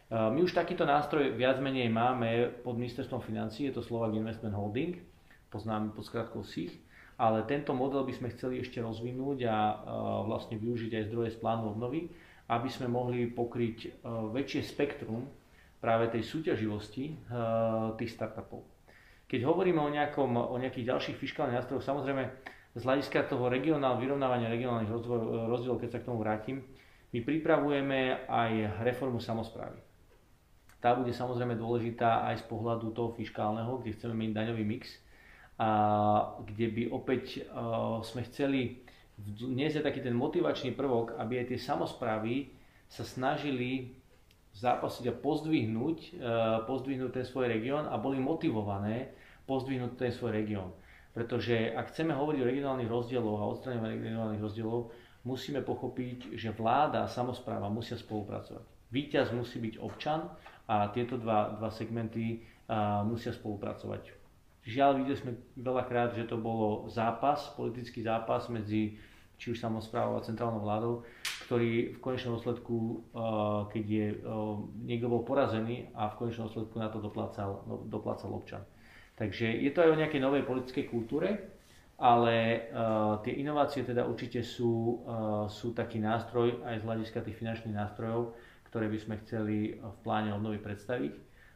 My 0.08 0.40
už 0.40 0.56
takýto 0.56 0.88
nástroj 0.88 1.36
viac 1.36 1.60
menej 1.60 1.92
máme 1.92 2.48
pod 2.64 2.80
ministerstvom 2.80 3.20
financí, 3.20 3.68
je 3.68 3.76
to 3.76 3.84
Slovak 3.84 4.16
Investment 4.16 4.56
Holding, 4.56 5.04
poznáme 5.52 5.92
pod 5.92 6.08
skratkou 6.08 6.48
SIH, 6.48 6.80
ale 7.20 7.44
tento 7.44 7.76
model 7.76 8.08
by 8.08 8.16
sme 8.16 8.32
chceli 8.32 8.64
ešte 8.64 8.80
rozvinúť 8.80 9.52
a 9.52 9.58
vlastne 10.24 10.56
využiť 10.56 10.96
aj 10.96 11.08
zdroje 11.12 11.30
z 11.36 11.38
plánu 11.44 11.76
obnovy, 11.76 12.08
aby 12.48 12.72
sme 12.72 12.88
mohli 12.88 13.28
pokryť 13.28 14.04
väčšie 14.32 14.64
spektrum 14.64 15.28
práve 15.84 16.08
tej 16.08 16.24
súťaživosti 16.24 17.20
tých 18.00 18.12
startupov. 18.16 18.64
Keď 19.32 19.48
hovoríme 19.48 19.80
o, 19.80 19.88
nejakom, 19.88 20.36
o 20.36 20.56
nejakých 20.60 20.92
ďalších 20.92 21.16
fiskálnych 21.16 21.64
nástrojoch, 21.64 21.88
samozrejme 21.88 22.24
z 22.76 22.84
hľadiska 22.84 23.32
toho 23.32 23.48
regionál, 23.48 23.96
vyrovnávania 23.96 24.52
regionálnych 24.52 24.92
rozdielov, 25.48 25.80
keď 25.80 25.90
sa 25.96 26.00
k 26.04 26.08
tomu 26.12 26.20
vrátim, 26.20 26.60
my 27.16 27.24
pripravujeme 27.24 28.28
aj 28.28 28.84
reformu 28.84 29.24
samozprávy. 29.24 29.80
Tá 30.84 31.00
bude 31.00 31.16
samozrejme 31.16 31.56
dôležitá 31.56 32.28
aj 32.28 32.44
z 32.44 32.46
pohľadu 32.52 32.92
toho 32.92 33.16
fiskálneho, 33.16 33.80
kde 33.80 33.96
chceme 33.96 34.20
mať 34.20 34.36
daňový 34.36 34.64
mix, 34.68 35.00
a 35.62 35.70
kde 36.42 36.68
by 36.74 36.84
opäť 36.90 37.46
uh, 37.46 38.02
sme 38.02 38.26
chceli 38.26 38.82
vniesť 39.22 39.86
taký 39.86 40.02
ten 40.02 40.18
motivačný 40.18 40.74
prvok, 40.74 41.14
aby 41.22 41.38
aj 41.38 41.54
tie 41.54 41.60
samozprávy 41.62 42.50
sa 42.90 43.06
snažili 43.06 44.01
zápasiť 44.56 45.06
a 45.12 45.18
pozdvihnúť, 45.18 45.98
uh, 45.98 46.64
pozdvihnúť 46.68 47.12
ten 47.12 47.26
svoj 47.26 47.48
región 47.48 47.88
a 47.88 47.96
boli 47.96 48.20
motivované 48.20 49.16
pozdvihnúť 49.48 49.98
ten 49.98 50.12
svoj 50.12 50.32
región. 50.36 50.72
Pretože 51.12 51.76
ak 51.76 51.92
chceme 51.92 52.16
hovoriť 52.16 52.40
o 52.40 52.50
regionálnych 52.50 52.92
rozdieloch 52.92 53.40
a 53.44 53.52
odstraňovaní 53.52 54.00
regionálnych 54.00 54.44
rozdielov, 54.44 54.96
musíme 55.28 55.60
pochopiť, 55.60 56.34
že 56.40 56.56
vláda 56.56 57.04
a 57.04 57.12
samozpráva 57.12 57.68
musia 57.68 58.00
spolupracovať. 58.00 58.64
Výťaz 58.92 59.36
musí 59.36 59.60
byť 59.60 59.76
občan 59.84 60.32
a 60.68 60.88
tieto 60.96 61.20
dva, 61.20 61.60
dva 61.60 61.68
segmenty 61.68 62.44
a, 62.68 63.04
musia 63.04 63.36
spolupracovať. 63.36 64.18
Žiaľ, 64.62 64.92
videli 65.02 65.18
sme 65.18 65.32
veľakrát, 65.58 66.14
že 66.14 66.30
to 66.30 66.38
bolo 66.38 66.86
zápas, 66.88 67.50
politický 67.58 68.06
zápas 68.06 68.46
medzi 68.48 68.96
či 69.42 69.50
už 69.50 69.58
samozprávou 69.58 70.22
a 70.22 70.26
centrálnou 70.26 70.62
vládou, 70.62 71.02
ktorý 71.50 71.98
v 71.98 72.00
konečnom 72.00 72.38
dôsledku, 72.38 73.10
keď 73.74 73.86
je, 73.90 74.08
niekto 74.86 75.10
bol 75.10 75.26
porazený 75.26 75.90
a 75.98 76.14
v 76.14 76.18
konečnom 76.22 76.46
dôsledku 76.46 76.78
na 76.78 76.94
to 76.94 77.02
doplácal, 77.02 77.66
no, 77.66 77.82
doplácal 77.90 78.30
občan. 78.30 78.62
Takže 79.18 79.50
je 79.50 79.74
to 79.74 79.82
aj 79.82 79.98
o 79.98 80.00
nejakej 80.00 80.22
novej 80.22 80.46
politickej 80.46 80.86
kultúre, 80.94 81.58
ale 81.98 82.70
uh, 82.70 83.18
tie 83.22 83.34
inovácie 83.42 83.82
teda 83.82 84.06
určite 84.06 84.42
sú, 84.42 85.06
sú 85.50 85.74
taký 85.74 86.02
nástroj 86.02 86.62
aj 86.66 86.82
z 86.82 86.86
hľadiska 86.86 87.20
tých 87.22 87.38
finančných 87.38 87.78
nástrojov, 87.78 88.38
ktoré 88.70 88.90
by 88.90 88.98
sme 89.02 89.16
chceli 89.26 89.78
v 89.78 89.98
pláne 90.06 90.34
obnovy 90.34 90.62
predstaviť, 90.62 91.14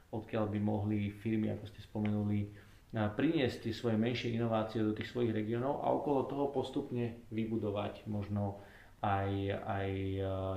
odkiaľ 0.10 0.46
by 0.50 0.60
mohli 0.62 1.10
firmy, 1.10 1.54
ako 1.54 1.66
ste 1.70 1.82
spomenuli, 1.86 2.65
priniesť 2.94 3.66
tie 3.66 3.74
svoje 3.74 3.98
menšie 3.98 4.36
inovácie 4.36 4.84
do 4.84 4.94
tých 4.94 5.10
svojich 5.12 5.34
regiónov 5.34 5.82
a 5.84 5.92
okolo 5.92 6.30
toho 6.30 6.52
postupne 6.52 7.26
vybudovať 7.32 8.06
možno 8.08 8.62
aj, 9.04 9.32
aj 9.66 9.90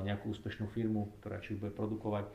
nejakú 0.07 0.33
úspešnú 0.33 0.71
firmu, 0.71 1.19
ktorá 1.21 1.43
či 1.43 1.59
bude 1.59 1.75
produkovať. 1.75 2.31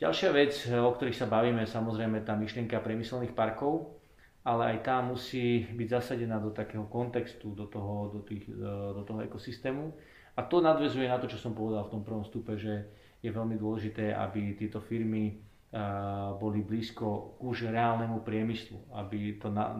Ďalšia 0.00 0.30
vec, 0.32 0.52
o 0.72 0.90
ktorých 0.96 1.18
sa 1.18 1.28
bavíme, 1.28 1.68
samozrejme 1.68 2.24
tá 2.24 2.32
myšlienka 2.32 2.80
priemyselných 2.80 3.36
parkov, 3.36 4.00
ale 4.40 4.76
aj 4.76 4.78
tá 4.80 5.04
musí 5.04 5.68
byť 5.68 5.88
zasadená 6.00 6.40
do 6.40 6.48
takého 6.56 6.88
kontextu, 6.88 7.52
do 7.52 7.68
toho, 7.68 8.08
do, 8.08 8.20
tých, 8.24 8.48
e, 8.48 8.64
do 8.96 9.04
toho 9.04 9.20
ekosystému. 9.20 9.92
A 10.36 10.40
to 10.48 10.64
nadvezuje 10.64 11.04
na 11.04 11.20
to, 11.20 11.28
čo 11.28 11.36
som 11.36 11.52
povedal 11.52 11.84
v 11.84 11.92
tom 11.92 12.02
prvom 12.02 12.24
stupe, 12.24 12.56
že 12.56 12.88
je 13.20 13.28
veľmi 13.28 13.60
dôležité, 13.60 14.16
aby 14.16 14.56
tieto 14.56 14.80
firmy 14.80 15.24
e, 15.28 15.34
boli 16.42 16.66
blízko 16.66 17.38
už 17.38 17.70
reálnemu 17.70 18.26
priemyslu, 18.26 18.90
aby 18.90 19.38
to 19.38 19.54
na, 19.54 19.70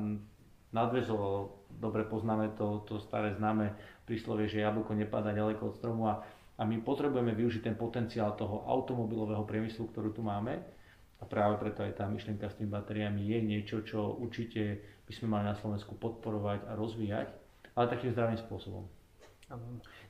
nadvezovalo. 0.70 1.66
Dobre 1.70 2.06
poznáme 2.06 2.54
to, 2.54 2.86
to 2.86 3.02
staré 3.02 3.34
známe 3.34 3.74
príslovie, 4.06 4.46
že 4.46 4.62
jablko 4.62 4.94
nepadá 4.94 5.34
ďaleko 5.34 5.74
od 5.74 5.76
stromu 5.78 6.06
a, 6.06 6.22
a 6.58 6.62
my 6.62 6.78
potrebujeme 6.82 7.34
využiť 7.34 7.66
ten 7.66 7.74
potenciál 7.74 8.38
toho 8.38 8.66
automobilového 8.70 9.42
priemyslu, 9.42 9.90
ktorú 9.90 10.14
tu 10.14 10.22
máme 10.22 10.62
a 11.20 11.24
práve 11.26 11.58
preto 11.60 11.84
aj 11.84 11.98
tá 12.00 12.06
myšlienka 12.06 12.48
s 12.48 12.56
tými 12.56 12.70
batériami 12.72 13.20
je 13.26 13.38
niečo, 13.42 13.76
čo 13.84 14.14
určite 14.16 14.80
by 15.04 15.12
sme 15.12 15.26
mali 15.36 15.44
na 15.50 15.58
Slovensku 15.58 15.98
podporovať 15.98 16.70
a 16.70 16.72
rozvíjať, 16.78 17.28
ale 17.74 17.90
takým 17.90 18.14
zdravým 18.14 18.38
spôsobom. 18.38 18.86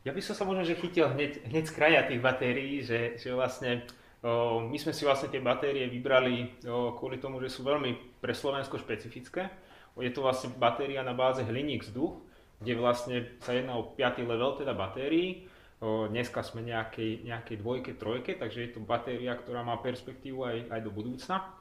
Ja 0.05 0.13
by 0.13 0.21
som 0.21 0.37
sa 0.37 0.45
možno 0.45 0.69
že 0.69 0.77
chytil 0.77 1.09
hneď, 1.09 1.49
hneď 1.49 1.65
z 1.65 1.73
kraja 1.73 2.01
tých 2.05 2.21
batérií, 2.21 2.85
že, 2.85 3.17
že 3.17 3.33
vlastne 3.33 3.89
my 4.23 4.77
sme 4.77 4.93
si 4.93 5.03
vlastne 5.09 5.33
tie 5.33 5.41
batérie 5.41 5.89
vybrali 5.89 6.61
kvôli 6.99 7.17
tomu, 7.17 7.41
že 7.41 7.49
sú 7.49 7.65
veľmi 7.65 8.21
pre 8.21 8.37
Slovensko 8.37 8.77
špecifické. 8.77 9.49
Je 9.97 10.13
to 10.13 10.21
vlastne 10.25 10.53
batéria 10.57 11.01
na 11.01 11.17
báze 11.17 11.41
hliník 11.41 11.89
vzduch, 11.89 12.21
kde 12.61 12.73
vlastne 12.77 13.17
sa 13.41 13.57
jedná 13.57 13.81
o 13.81 13.97
5. 13.97 14.21
level 14.29 14.61
teda 14.61 14.77
batérií 14.77 15.49
Dneska 15.81 16.45
sme 16.45 16.61
nejakej, 16.61 17.25
nejakej 17.25 17.57
dvojke, 17.57 17.97
trojke, 17.97 18.37
takže 18.37 18.69
je 18.69 18.71
to 18.77 18.85
batéria, 18.85 19.33
ktorá 19.33 19.65
má 19.65 19.81
perspektívu 19.81 20.45
aj, 20.45 20.57
aj 20.77 20.81
do 20.85 20.93
budúcna. 20.93 21.57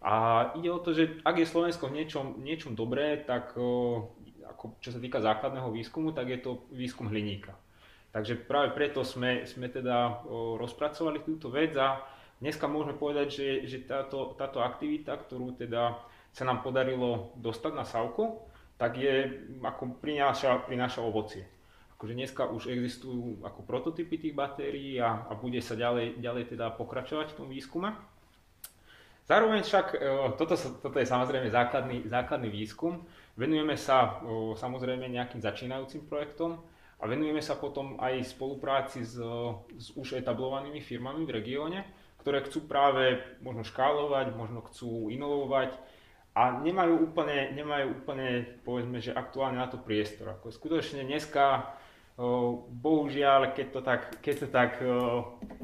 A 0.00 0.12
ide 0.56 0.72
o 0.72 0.80
to, 0.80 0.96
že 0.96 1.20
ak 1.20 1.36
je 1.36 1.44
Slovensko 1.44 1.92
v 1.92 2.00
niečom, 2.00 2.40
niečom 2.40 2.72
dobré, 2.72 3.20
tak 3.28 3.52
ako 4.48 4.80
čo 4.80 4.88
sa 4.88 4.96
týka 4.96 5.20
základného 5.20 5.68
výskumu, 5.68 6.16
tak 6.16 6.32
je 6.32 6.40
to 6.40 6.64
výskum 6.72 7.12
hliníka. 7.12 7.52
Takže 8.08 8.40
práve 8.48 8.72
preto 8.72 9.04
sme, 9.04 9.44
sme 9.44 9.68
teda 9.68 10.24
rozpracovali 10.56 11.20
túto 11.20 11.52
vec 11.52 11.76
a 11.76 12.00
dneska 12.40 12.64
môžeme 12.64 12.96
povedať, 12.96 13.28
že, 13.28 13.48
že 13.68 13.78
táto, 13.84 14.32
táto 14.34 14.64
aktivita, 14.64 15.12
ktorú 15.12 15.52
teda 15.60 16.00
sa 16.32 16.44
nám 16.48 16.64
podarilo 16.64 17.36
dostať 17.36 17.72
na 17.76 17.84
Savko, 17.84 18.48
tak 18.80 18.96
je, 18.96 19.44
ako 19.60 19.98
prináša, 20.00 20.64
prináša 20.64 21.04
ovocie. 21.04 21.44
Akože 21.98 22.14
dneska 22.14 22.46
už 22.46 22.70
existujú 22.70 23.42
ako 23.42 23.66
prototypy 23.66 24.22
tých 24.22 24.38
batérií 24.38 25.02
a, 25.02 25.26
a 25.26 25.34
bude 25.34 25.58
sa 25.58 25.74
ďalej, 25.74 26.22
ďalej 26.22 26.54
teda 26.54 26.70
pokračovať 26.78 27.34
v 27.34 27.38
tom 27.42 27.48
výskume. 27.50 27.90
Zároveň 29.26 29.66
však, 29.66 29.86
e, 29.92 29.96
toto, 30.38 30.54
toto 30.56 30.96
je 30.96 31.04
samozrejme 31.10 31.50
základný, 31.50 32.06
základný 32.06 32.48
výskum, 32.48 33.02
venujeme 33.34 33.74
sa 33.74 34.22
samozrejme 34.56 35.10
nejakým 35.10 35.42
začínajúcim 35.42 36.06
projektom 36.06 36.62
a 36.98 37.06
venujeme 37.06 37.38
sa 37.38 37.54
potom 37.54 37.94
aj 38.02 38.26
spolupráci 38.26 39.06
s, 39.06 39.14
s 39.78 39.86
už 39.94 40.18
etablovanými 40.18 40.82
firmami 40.82 41.22
v 41.22 41.34
regióne, 41.38 41.80
ktoré 42.18 42.42
chcú 42.42 42.66
práve 42.66 43.22
možno 43.38 43.62
škálovať, 43.62 44.34
možno 44.34 44.66
chcú 44.66 45.06
inovovať 45.06 45.78
a 46.34 46.58
nemajú 46.58 47.10
úplne, 47.10 47.54
nemajú 47.54 48.02
úplne 48.02 48.58
povedzme, 48.66 48.98
že 48.98 49.14
aktuálne 49.14 49.62
na 49.62 49.70
to 49.70 49.78
priestor. 49.78 50.38
Ako 50.38 50.50
skutočne 50.50 51.06
dneska 51.06 51.70
Bohužiaľ, 52.18 53.54
keď 53.54 53.66
to 53.70 53.80
tak, 53.80 54.00
keď 54.18 54.34
to 54.42 54.46
tak 54.50 54.82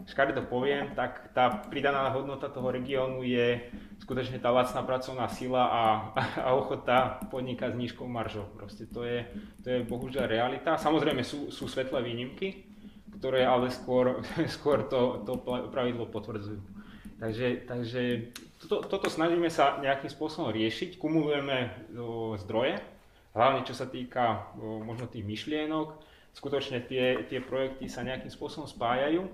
škaredo 0.06 0.46
poviem, 0.46 0.94
tak 0.94 1.34
tá 1.34 1.50
pridaná 1.50 2.14
hodnota 2.14 2.46
toho 2.46 2.70
regiónu 2.70 3.26
je 3.26 3.75
skutočne 3.99 4.38
tá 4.38 4.54
lacná 4.54 4.87
pracovná 4.87 5.26
sila 5.26 5.66
a, 5.66 5.84
a 6.46 6.54
ochota 6.54 7.18
podnikať 7.26 7.75
s 7.75 7.80
nízkou 7.82 8.06
maržou. 8.06 8.46
Proste 8.54 8.87
to 8.87 9.02
je, 9.02 9.26
to 9.66 9.66
je 9.66 9.78
bohužiaľ 9.82 10.30
realita. 10.30 10.78
Samozrejme 10.78 11.26
sú, 11.26 11.50
sú 11.50 11.66
svetlé 11.66 12.06
výnimky, 12.06 12.70
ktoré 13.18 13.42
ale 13.42 13.75
skôr, 13.75 14.23
skôr 14.54 14.87
to, 14.87 15.26
to 15.26 15.34
pravidlo 15.75 16.06
potvrdzujú. 16.06 16.62
Takže, 17.18 17.66
takže 17.66 18.30
toto, 18.62 18.87
toto 18.87 19.11
snažíme 19.11 19.50
sa 19.50 19.82
nejakým 19.82 20.12
spôsobom 20.12 20.54
riešiť, 20.54 21.02
kumulujeme 21.02 21.90
zdroje, 22.46 22.78
hlavne 23.34 23.66
čo 23.66 23.75
sa 23.75 23.90
týka 23.90 24.54
možno 24.61 25.11
tých 25.11 25.26
myšlienok, 25.26 26.13
skutočne 26.34 26.82
tie, 26.84 27.24
tie 27.30 27.40
projekty 27.40 27.86
sa 27.86 28.02
nejakým 28.02 28.30
spôsobom 28.30 28.66
spájajú. 28.66 29.30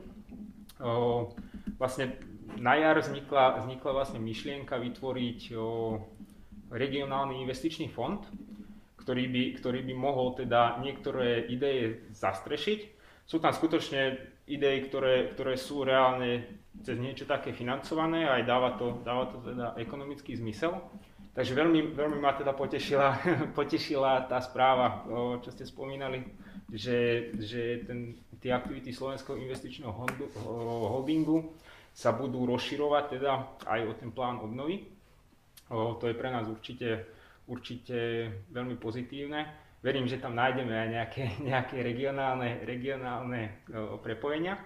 O, 0.80 1.33
vlastne 1.80 2.16
na 2.61 2.76
jar 2.76 3.00
vznikla, 3.00 3.64
vznikla 3.64 3.90
vlastne 3.97 4.21
myšlienka 4.21 4.76
vytvoriť 4.76 5.40
o, 5.57 5.99
regionálny 6.71 7.42
investičný 7.42 7.90
fond, 7.90 8.23
ktorý 9.00 9.26
by, 9.26 9.42
ktorý 9.59 9.80
by 9.83 9.95
mohol 9.97 10.38
teda 10.38 10.78
niektoré 10.85 11.49
ideje 11.50 12.07
zastrešiť. 12.14 12.80
Sú 13.26 13.42
tam 13.42 13.50
skutočne 13.50 14.19
idei, 14.47 14.83
ktoré, 14.87 15.35
ktoré 15.35 15.54
sú 15.54 15.87
reálne 15.87 16.61
cez 16.83 16.99
niečo 16.99 17.26
také 17.26 17.54
financované 17.54 18.26
a 18.26 18.38
aj 18.38 18.45
dáva 18.47 18.71
to, 18.78 19.02
dáva 19.02 19.30
to 19.30 19.38
teda 19.42 19.75
ekonomický 19.78 20.35
zmysel. 20.38 20.78
Takže 21.31 21.55
veľmi, 21.55 21.95
veľmi 21.95 22.19
ma 22.19 22.35
teda 22.35 22.51
potešila, 22.51 23.23
potešila 23.59 24.27
tá 24.27 24.43
správa, 24.43 25.07
čo 25.41 25.55
ste 25.55 25.63
spomínali, 25.63 26.27
že, 26.71 27.31
že 27.39 27.87
ten, 27.87 28.19
tie 28.43 28.51
aktivity 28.51 28.91
Slovenského 28.91 29.39
investičného 29.39 29.95
holdingu 30.91 31.55
sa 31.95 32.15
budú 32.15 32.47
rozširovať 32.51 33.05
teda 33.19 33.33
aj 33.67 33.81
o 33.87 33.93
ten 33.95 34.11
plán 34.11 34.43
obnovy. 34.43 34.91
To 35.71 36.03
je 36.03 36.19
pre 36.19 36.35
nás 36.35 36.51
určite, 36.51 37.07
určite 37.47 38.31
veľmi 38.51 38.75
pozitívne. 38.75 39.71
Verím, 39.81 40.11
že 40.11 40.21
tam 40.21 40.35
nájdeme 40.35 40.75
aj 40.75 40.89
nejaké, 40.91 41.25
nejaké 41.51 41.77
regionálne, 41.87 42.67
regionálne 42.67 43.63
prepojenia. 44.03 44.59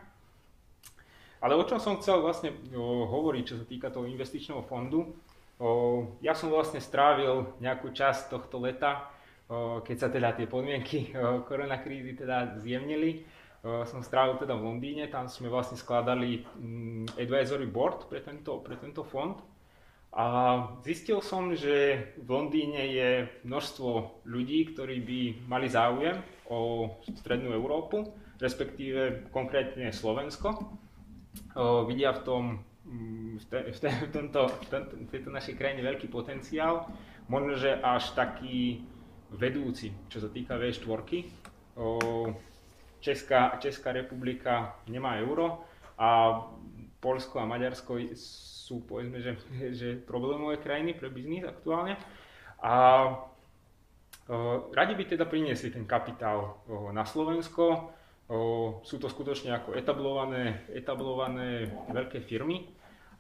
Ale 1.44 1.61
o 1.61 1.68
čom 1.68 1.76
som 1.76 2.00
chcel 2.00 2.25
vlastne 2.25 2.56
hovoriť, 2.73 3.44
čo 3.44 3.61
sa 3.61 3.68
týka 3.68 3.92
toho 3.92 4.09
investičného 4.09 4.64
fondu, 4.64 5.12
ja 6.20 6.34
som 6.34 6.50
vlastne 6.50 6.82
strávil 6.82 7.54
nejakú 7.62 7.94
časť 7.94 8.30
tohto 8.30 8.58
leta, 8.58 9.06
keď 9.84 9.96
sa 9.96 10.08
teda 10.11 10.34
tie 10.34 10.50
podmienky 10.50 11.14
koronakrízy 11.49 12.18
teda 12.18 12.58
zjemnili, 12.58 13.23
som 13.88 14.04
strávil 14.04 14.37
teda 14.37 14.61
v 14.61 14.66
Londýne, 14.68 15.08
tam 15.08 15.25
sme 15.25 15.49
vlastne 15.49 15.80
skladali 15.80 16.44
mm, 16.44 17.16
advisory 17.16 17.64
board 17.64 18.12
pre 18.12 18.20
tento, 18.20 18.61
pre 18.61 18.76
tento 18.76 19.00
fond. 19.00 19.40
A 20.12 20.25
zistil 20.84 21.25
som, 21.25 21.49
že 21.56 22.12
v 22.20 22.28
Londýne 22.28 22.84
je 22.92 23.11
množstvo 23.42 24.23
ľudí, 24.28 24.76
ktorí 24.76 25.00
by 25.00 25.20
mali 25.49 25.66
záujem 25.66 26.20
o 26.46 26.92
strednú 27.18 27.56
Európu, 27.56 28.12
respektíve 28.38 29.32
konkrétne 29.32 29.90
Slovensko. 29.90 30.54
Vidia 31.88 32.14
v 32.14 32.23
tom 32.23 32.42
v, 33.38 33.44
te, 33.50 33.58
v, 33.72 33.78
te, 33.78 33.88
v, 33.90 34.10
tomto, 34.10 34.48
v, 34.48 34.66
tento, 34.70 34.92
v 34.96 35.10
tejto 35.10 35.30
našej 35.30 35.54
krajine 35.58 35.82
veľký 35.82 36.08
potenciál, 36.08 36.86
možno, 37.26 37.58
že 37.58 37.74
až 37.82 38.14
taký 38.14 38.86
vedúci, 39.34 39.90
čo 40.06 40.22
sa 40.22 40.30
týka 40.30 40.54
V4. 40.54 41.02
O, 41.74 41.98
Česká, 43.04 43.60
Česká 43.60 43.92
republika 43.92 44.80
nemá 44.88 45.20
euro 45.20 45.66
a 46.00 46.40
Polsko 47.04 47.36
a 47.36 47.44
Maďarsko 47.44 48.00
sú 48.16 48.80
povedzme, 48.88 49.20
že, 49.20 49.36
že 49.76 49.88
problémové 50.00 50.56
krajiny 50.56 50.96
pre 50.96 51.12
biznis 51.12 51.44
aktuálne. 51.44 52.00
A 52.64 52.72
radi 54.72 54.96
by 54.96 55.04
teda 55.04 55.28
priniesli 55.28 55.68
ten 55.68 55.84
kapitál 55.84 56.64
na 56.96 57.04
Slovensko. 57.04 57.92
Sú 58.80 58.96
to 58.96 59.12
skutočne 59.12 59.52
ako 59.52 59.76
etablované, 59.76 60.64
etablované 60.72 61.68
veľké 61.92 62.24
firmy, 62.24 62.72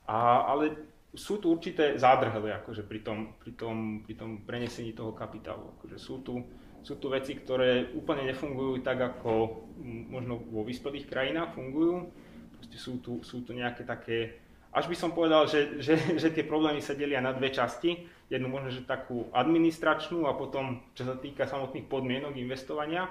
a, 0.04 0.48
ale 0.48 0.90
sú 1.14 1.38
tu 1.38 1.50
určité 1.54 1.94
zádrhele 1.94 2.50
akože 2.64 2.82
pri, 2.84 3.00
tom, 3.06 3.18
pri, 3.38 3.52
tom, 3.54 4.02
pri 4.02 4.14
tom 4.18 4.30
prenesení 4.42 4.92
toho 4.92 5.14
kapitálu. 5.14 5.70
Akože 5.78 5.96
sú 5.98 6.20
tu 6.20 6.42
sú 6.84 7.00
tu 7.00 7.08
veci, 7.08 7.32
ktoré 7.32 7.96
úplne 7.96 8.28
nefungujú 8.28 8.84
tak, 8.84 9.00
ako 9.00 9.64
možno 10.12 10.36
vo 10.52 10.68
vyspelých 10.68 11.08
krajinách 11.08 11.56
fungujú. 11.56 12.12
Proste 12.60 12.76
sú 12.76 13.00
tu, 13.00 13.24
sú 13.24 13.40
tu 13.40 13.56
nejaké 13.56 13.88
také, 13.88 14.44
až 14.68 14.92
by 14.92 14.96
som 14.96 15.16
povedal, 15.16 15.48
že, 15.48 15.80
že, 15.80 15.96
že 16.20 16.28
tie 16.28 16.44
problémy 16.44 16.84
sa 16.84 16.92
delia 16.92 17.24
na 17.24 17.32
dve 17.32 17.48
časti. 17.48 18.04
Jednu 18.28 18.52
možno, 18.52 18.68
že 18.68 18.84
takú 18.84 19.32
administračnú 19.32 20.28
a 20.28 20.36
potom, 20.36 20.84
čo 20.92 21.08
sa 21.08 21.16
týka 21.16 21.48
samotných 21.48 21.88
podmienok 21.88 22.36
investovania. 22.36 23.08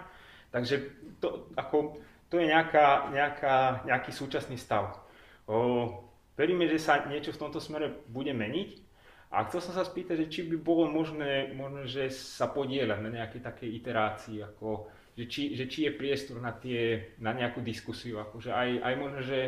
Takže 0.54 0.94
to, 1.18 1.50
ako, 1.58 1.98
to 2.30 2.38
je 2.38 2.54
nejaká, 2.54 3.10
nejaká, 3.10 3.90
nejaký 3.90 4.14
súčasný 4.14 4.54
stav. 4.54 5.02
O, 5.50 6.13
veríme, 6.38 6.66
že 6.70 6.82
sa 6.82 7.06
niečo 7.06 7.34
v 7.34 7.42
tomto 7.42 7.62
smere 7.62 7.92
bude 8.10 8.34
meniť, 8.34 8.94
a 9.34 9.50
chcel 9.50 9.66
som 9.66 9.74
sa 9.74 9.82
spýtať, 9.82 10.16
že 10.26 10.28
či 10.30 10.42
by 10.46 10.62
bolo 10.62 10.86
možné, 10.86 11.58
možno, 11.58 11.90
že 11.90 12.14
sa 12.14 12.46
podieľať 12.46 13.00
na 13.02 13.10
nejakej 13.10 13.42
takej 13.42 13.70
iterácii, 13.82 14.38
ako, 14.46 14.86
že, 15.18 15.26
či, 15.26 15.58
že 15.58 15.66
či 15.66 15.90
je 15.90 15.98
priestor 15.98 16.38
na, 16.38 16.54
tie, 16.54 17.18
na 17.18 17.34
nejakú 17.34 17.66
diskusiu, 17.66 18.22
akože 18.22 18.54
aj, 18.54 18.70
aj 18.86 18.94
možno, 18.94 19.20
že 19.26 19.40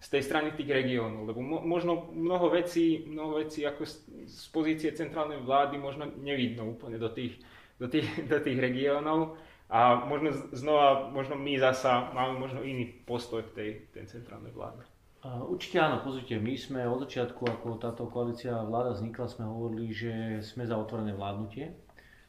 z 0.00 0.08
tej 0.08 0.22
strany 0.24 0.56
tých 0.56 0.72
regiónov, 0.72 1.28
lebo 1.28 1.44
mo, 1.44 1.60
možno 1.60 2.08
mnoho 2.16 2.56
vecí, 2.56 3.04
mnoho 3.04 3.44
vecí 3.44 3.68
ako 3.68 3.84
z, 3.84 3.94
z 4.28 4.44
pozície 4.48 4.96
centrálnej 4.96 5.44
vlády 5.44 5.76
možno 5.76 6.08
nevidno 6.08 6.64
úplne 6.64 6.96
do 6.96 7.12
tých, 7.12 7.36
do 7.76 7.84
tých, 7.84 8.08
do 8.32 8.40
tých 8.40 8.56
regiónov 8.56 9.36
a 9.68 10.08
možno 10.08 10.32
znova, 10.56 11.12
možno 11.12 11.36
my 11.36 11.52
zasa 11.60 12.12
máme 12.16 12.40
možno 12.40 12.64
iný 12.64 12.88
postoj 13.04 13.44
k 13.44 13.50
tej, 13.52 13.70
tej 13.92 14.04
centrálnej 14.08 14.56
vláde. 14.56 14.88
Určite 15.24 15.80
áno, 15.80 16.04
pozrite, 16.04 16.36
my 16.36 16.52
sme 16.52 16.84
od 16.84 17.08
začiatku, 17.08 17.48
ako 17.48 17.80
táto 17.80 18.04
koalícia 18.12 18.60
vláda 18.60 18.92
vznikla, 18.92 19.24
sme 19.24 19.48
hovorili, 19.48 19.88
že 19.88 20.12
sme 20.44 20.68
za 20.68 20.76
otvorené 20.76 21.16
vládnutie 21.16 21.72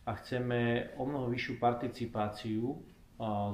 a 0.08 0.16
chceme 0.16 0.92
o 0.96 1.04
mnoho 1.04 1.28
vyššiu 1.28 1.60
participáciu 1.60 2.80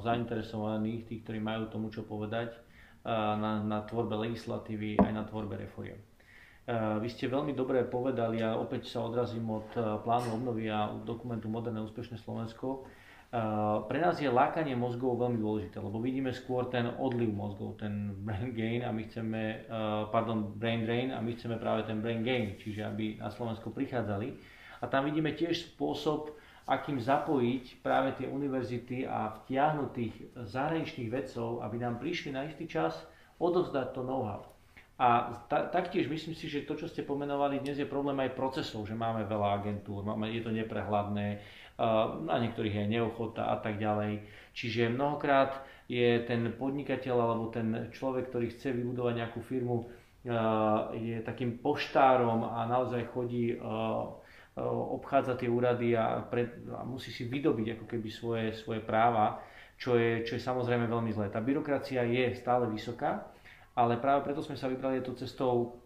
zainteresovaných, 0.06 1.10
tých, 1.10 1.22
ktorí 1.26 1.42
majú 1.42 1.74
tomu 1.74 1.90
čo 1.90 2.06
povedať, 2.06 2.54
na, 3.02 3.66
na 3.66 3.82
tvorbe 3.82 4.14
legislatívy 4.30 5.02
aj 5.02 5.10
na 5.10 5.26
tvorbe 5.26 5.58
reforiem. 5.58 5.98
Vy 7.02 7.10
ste 7.10 7.26
veľmi 7.26 7.58
dobre 7.58 7.82
povedali 7.90 8.46
a 8.46 8.54
opäť 8.62 8.94
sa 8.94 9.02
odrazím 9.02 9.50
od 9.50 9.74
plánu 10.06 10.38
obnovy 10.38 10.70
a 10.70 10.94
dokumentu 11.02 11.50
Moderné 11.50 11.82
úspešné 11.82 12.22
Slovensko, 12.22 12.86
pre 13.88 13.98
nás 14.04 14.20
je 14.20 14.28
lákanie 14.28 14.76
mozgov 14.76 15.16
veľmi 15.16 15.40
dôležité, 15.40 15.80
lebo 15.80 16.04
vidíme 16.04 16.36
skôr 16.36 16.68
ten 16.68 16.84
odliv 17.00 17.32
mozgov, 17.32 17.80
ten 17.80 18.12
brain 18.28 18.52
gain 18.52 18.84
a 18.84 18.92
my 18.92 19.08
chceme, 19.08 19.42
eh, 19.64 20.04
pardon, 20.12 20.52
brain 20.52 20.84
drain 20.84 21.16
a 21.16 21.24
my 21.24 21.32
chceme 21.32 21.56
práve 21.56 21.88
ten 21.88 22.04
brain 22.04 22.28
gain, 22.28 22.60
čiže 22.60 22.84
aby 22.84 23.24
na 23.24 23.32
Slovensko 23.32 23.72
prichádzali. 23.72 24.36
A 24.84 24.92
tam 24.92 25.08
vidíme 25.08 25.32
tiež 25.32 25.72
spôsob, 25.72 26.36
akým 26.68 27.00
zapojiť 27.00 27.80
práve 27.80 28.20
tie 28.20 28.28
univerzity 28.28 29.08
a 29.08 29.32
vtiahnuť 29.32 29.90
tých 29.96 30.16
zahraničných 30.36 31.08
vedcov, 31.08 31.64
aby 31.64 31.76
nám 31.80 32.04
prišli 32.04 32.36
na 32.36 32.44
istý 32.44 32.68
čas 32.68 33.00
odovzdať 33.40 33.96
to 33.96 34.04
know-how. 34.04 34.44
A 35.02 35.34
ta, 35.50 35.66
taktiež 35.66 36.06
myslím 36.06 36.38
si, 36.38 36.46
že 36.46 36.62
to, 36.62 36.78
čo 36.78 36.86
ste 36.86 37.02
pomenovali, 37.02 37.58
dnes 37.58 37.82
je 37.82 37.90
problém 37.90 38.14
aj 38.22 38.38
procesov, 38.38 38.86
že 38.86 38.94
máme 38.94 39.26
veľa 39.26 39.58
agentúr, 39.58 40.06
máme, 40.06 40.30
je 40.30 40.46
to 40.46 40.54
neprehľadné, 40.54 41.42
na 42.26 42.36
niektorých 42.42 42.76
je 42.84 42.92
neochota 42.98 43.52
a 43.52 43.60
tak 43.62 43.80
ďalej. 43.80 44.26
Čiže 44.52 44.92
mnohokrát 44.92 45.64
je 45.92 46.24
ten 46.24 46.52
podnikateľ 46.56 47.16
alebo 47.20 47.52
ten 47.52 47.92
človek, 47.92 48.32
ktorý 48.32 48.52
chce 48.52 48.72
vybudovať 48.72 49.14
nejakú 49.16 49.40
firmu, 49.44 49.92
je 50.96 51.18
takým 51.26 51.58
poštárom 51.58 52.46
a 52.46 52.70
naozaj 52.70 53.10
chodí 53.10 53.58
obchádza 54.72 55.40
tie 55.40 55.50
úrady 55.50 55.98
a, 55.98 56.22
pred, 56.28 56.68
a 56.76 56.84
musí 56.84 57.10
si 57.10 57.26
vydobiť 57.26 57.80
ako 57.80 57.86
keby 57.88 58.10
svoje, 58.12 58.46
svoje 58.54 58.84
práva, 58.84 59.42
čo 59.82 59.98
je, 59.98 60.22
čo 60.28 60.38
je 60.38 60.44
samozrejme 60.44 60.86
veľmi 60.86 61.10
zlé. 61.16 61.34
Tá 61.34 61.42
byrokracia 61.42 62.06
je 62.06 62.38
stále 62.38 62.70
vysoká, 62.70 63.32
ale 63.74 63.98
práve 63.98 64.28
preto 64.28 64.44
sme 64.44 64.60
sa 64.60 64.70
vybrali 64.70 65.02
to 65.02 65.18
cestou 65.18 65.82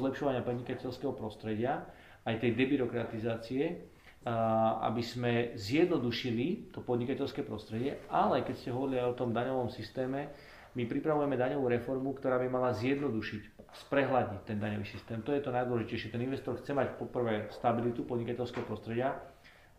zlepšovania 0.00 0.44
podnikateľského 0.44 1.12
prostredia, 1.12 1.84
aj 2.24 2.40
tej 2.40 2.56
debyrokratizácie, 2.56 3.92
aby 4.24 5.02
sme 5.04 5.32
zjednodušili 5.52 6.72
to 6.72 6.80
podnikateľské 6.80 7.44
prostredie, 7.44 8.00
ale 8.08 8.40
keď 8.40 8.54
ste 8.56 8.72
hovorili 8.72 8.96
aj 9.04 9.12
o 9.12 9.18
tom 9.20 9.36
daňovom 9.36 9.68
systéme, 9.68 10.32
my 10.74 10.90
pripravujeme 10.90 11.38
daňovú 11.38 11.70
reformu, 11.70 12.16
ktorá 12.18 12.40
by 12.40 12.48
mala 12.50 12.74
zjednodušiť, 12.74 13.42
sprehľadniť 13.86 14.42
ten 14.42 14.58
daňový 14.58 14.86
systém. 14.88 15.22
To 15.22 15.30
je 15.30 15.44
to 15.44 15.54
najdôležitejšie. 15.54 16.10
Ten 16.10 16.24
investor 16.26 16.58
chce 16.58 16.74
mať 16.74 16.98
poprvé 16.98 17.46
stabilitu 17.54 18.02
podnikateľského 18.02 18.66
prostredia. 18.66 19.14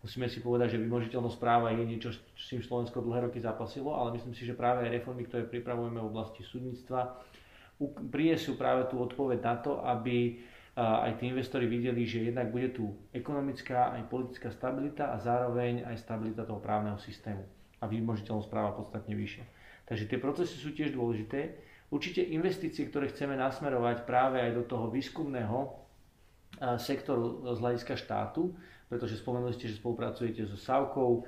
Musíme 0.00 0.30
si 0.30 0.40
povedať, 0.40 0.78
že 0.78 0.82
vymožiteľnosť 0.86 1.36
práva 1.42 1.74
je 1.74 1.84
niečo, 1.84 2.14
s 2.14 2.42
čím 2.48 2.62
Slovensko 2.62 3.02
dlhé 3.02 3.28
roky 3.28 3.42
zapasilo, 3.42 3.92
ale 3.92 4.14
myslím 4.16 4.32
si, 4.32 4.46
že 4.46 4.56
práve 4.56 4.88
reformy, 4.88 5.26
ktoré 5.26 5.44
pripravujeme 5.44 5.98
v 6.00 6.08
oblasti 6.08 6.46
súdnictva, 6.46 7.18
prinesú 8.08 8.56
práve 8.56 8.88
tú 8.88 9.02
odpoveď 9.02 9.38
na 9.42 9.54
to, 9.60 9.82
aby 9.84 10.40
aj 10.76 11.16
tí 11.16 11.32
investori 11.32 11.64
videli, 11.64 12.04
že 12.04 12.28
jednak 12.28 12.52
bude 12.52 12.68
tu 12.68 12.92
ekonomická 13.16 13.96
aj 13.96 14.12
politická 14.12 14.52
stabilita 14.52 15.08
a 15.08 15.16
zároveň 15.16 15.88
aj 15.88 15.96
stabilita 16.04 16.44
toho 16.44 16.60
právneho 16.60 17.00
systému 17.00 17.48
a 17.80 17.88
vymožiteľnosť 17.88 18.48
práva 18.52 18.76
podstatne 18.76 19.16
vyššia. 19.16 19.44
Takže 19.88 20.04
tie 20.04 20.18
procesy 20.20 20.56
sú 20.60 20.76
tiež 20.76 20.92
dôležité. 20.92 21.56
Určite 21.88 22.28
investície, 22.28 22.84
ktoré 22.92 23.08
chceme 23.08 23.40
nasmerovať 23.40 24.04
práve 24.04 24.36
aj 24.42 24.52
do 24.52 24.64
toho 24.68 24.92
výskumného 24.92 25.80
sektoru 26.76 27.46
z 27.52 27.58
hľadiska 27.62 27.96
štátu, 27.96 28.52
pretože 28.92 29.16
spomenuli 29.16 29.56
ste, 29.56 29.72
že 29.72 29.80
spolupracujete 29.80 30.44
so 30.44 30.60
SAVkou. 30.60 31.24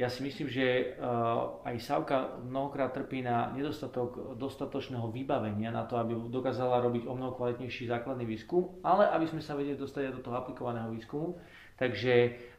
Ja 0.00 0.08
si 0.08 0.24
myslím, 0.24 0.48
že 0.48 0.96
uh, 0.96 1.60
aj 1.60 1.76
Savka 1.76 2.40
mnohokrát 2.40 2.96
trpí 2.96 3.20
na 3.20 3.52
nedostatok 3.52 4.32
dostatočného 4.40 5.12
vybavenia 5.12 5.68
na 5.68 5.84
to, 5.84 6.00
aby 6.00 6.16
dokázala 6.32 6.80
robiť 6.80 7.04
o 7.04 7.12
mnoho 7.12 7.36
kvalitnejší 7.36 7.84
základný 7.84 8.24
výskum, 8.24 8.80
ale 8.80 9.04
aby 9.12 9.28
sme 9.28 9.44
sa 9.44 9.52
vedeli 9.52 9.76
dostať 9.76 10.08
aj 10.08 10.14
do 10.16 10.24
toho 10.24 10.40
aplikovaného 10.40 10.88
výskumu. 10.88 11.36
Takže 11.76 12.12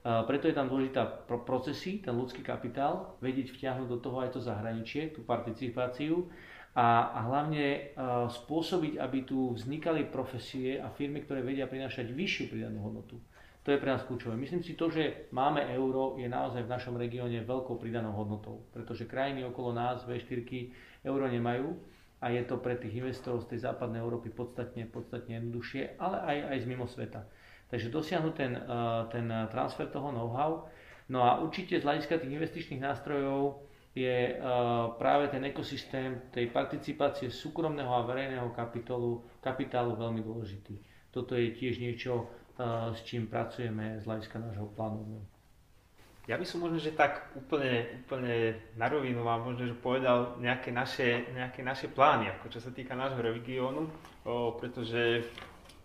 uh, 0.06 0.21
preto 0.30 0.54
je 0.54 0.56
tam 0.58 0.69
dôležitá 0.69 1.25
pro 1.25 1.41
procesy, 1.41 2.06
ten 2.06 2.13
ľudský 2.13 2.45
kapitál, 2.45 3.17
vedieť 3.25 3.58
vtiahnuť 3.58 3.89
do 3.89 3.97
toho 3.97 4.21
aj 4.21 4.38
to 4.38 4.39
zahraničie, 4.45 5.10
tú 5.10 5.25
participáciu 5.25 6.30
a, 6.77 7.10
a 7.10 7.19
hlavne 7.25 7.65
uh, 7.97 8.30
spôsobiť, 8.30 9.01
aby 9.01 9.25
tu 9.25 9.58
vznikali 9.58 10.13
profesie 10.13 10.77
a 10.77 10.93
firmy, 10.93 11.25
ktoré 11.25 11.41
vedia 11.41 11.65
prinášať 11.65 12.13
vyššiu 12.13 12.54
pridanú 12.54 12.86
hodnotu. 12.86 13.17
To 13.62 13.69
je 13.69 13.78
pre 13.78 13.93
nás 13.93 14.02
kľúčové. 14.02 14.34
Myslím 14.34 14.65
si, 14.65 14.74
to, 14.74 14.89
že 14.89 15.30
máme 15.30 15.62
euro, 15.69 16.17
je 16.17 16.26
naozaj 16.26 16.65
v 16.65 16.74
našom 16.74 16.97
regióne 16.97 17.45
veľkou 17.45 17.78
pridanou 17.78 18.10
hodnotou, 18.17 18.65
pretože 18.74 19.06
krajiny 19.06 19.45
okolo 19.45 19.69
nás, 19.69 20.02
V4, 20.02 20.41
euro 21.06 21.30
nemajú 21.30 21.78
a 22.21 22.34
je 22.34 22.41
to 22.45 22.58
pre 22.58 22.74
tých 22.78 22.97
investorov 22.97 23.45
z 23.45 23.54
tej 23.54 23.69
západnej 23.69 24.02
Európy 24.02 24.34
podstatne, 24.34 24.89
podstatne 24.89 25.38
jednoduchšie, 25.38 25.97
ale 26.02 26.17
aj, 26.26 26.38
aj 26.54 26.58
z 26.58 26.65
mimo 26.65 26.86
sveta. 26.89 27.21
Takže 27.69 27.93
dosiahnuť 27.93 28.34
ten, 28.34 28.54
eh, 28.58 28.62
ten 29.13 29.26
transfer 29.54 29.86
toho 29.89 30.10
know-how. 30.10 30.65
No 31.10 31.21
a 31.21 31.38
určite 31.41 31.78
z 31.78 31.86
hľadiska 31.86 32.17
tých 32.17 32.34
investičných 32.34 32.82
nástrojov 32.82 33.62
je 33.93 34.34
eh, 34.34 34.38
práve 34.97 35.30
ten 35.30 35.45
ekosystém 35.45 36.34
tej 36.34 36.50
participácie 36.50 37.30
súkromného 37.30 37.93
a 37.93 38.06
verejného 38.10 38.50
kapitálu, 38.58 39.21
kapitálu 39.38 39.93
veľmi 39.97 40.26
dôležitý. 40.26 40.82
Toto 41.12 41.36
je 41.36 41.52
tiež 41.52 41.78
niečo, 41.78 42.32
s 42.95 43.00
čím 43.04 43.28
pracujeme 43.28 43.97
z 44.00 44.06
hľadiska 44.06 44.38
nášho 44.39 44.67
plánu. 44.74 45.21
Ja 46.30 46.38
by 46.38 46.45
som 46.45 46.62
možno, 46.62 46.78
že 46.78 46.93
tak 46.93 47.34
úplne, 47.34 48.06
úplne 48.06 48.54
na 48.78 48.86
rovinu 48.86 49.26
vám 49.26 49.41
možno, 49.41 49.65
že 49.65 49.74
povedal 49.74 50.38
nejaké 50.38 50.69
naše, 50.69 51.28
nejaké 51.34 51.65
naše 51.65 51.89
plány, 51.89 52.30
ako 52.30 52.45
čo 52.54 52.60
sa 52.62 52.69
týka 52.69 52.93
nášho 52.93 53.19
regiónu, 53.19 53.89
pretože 54.62 55.26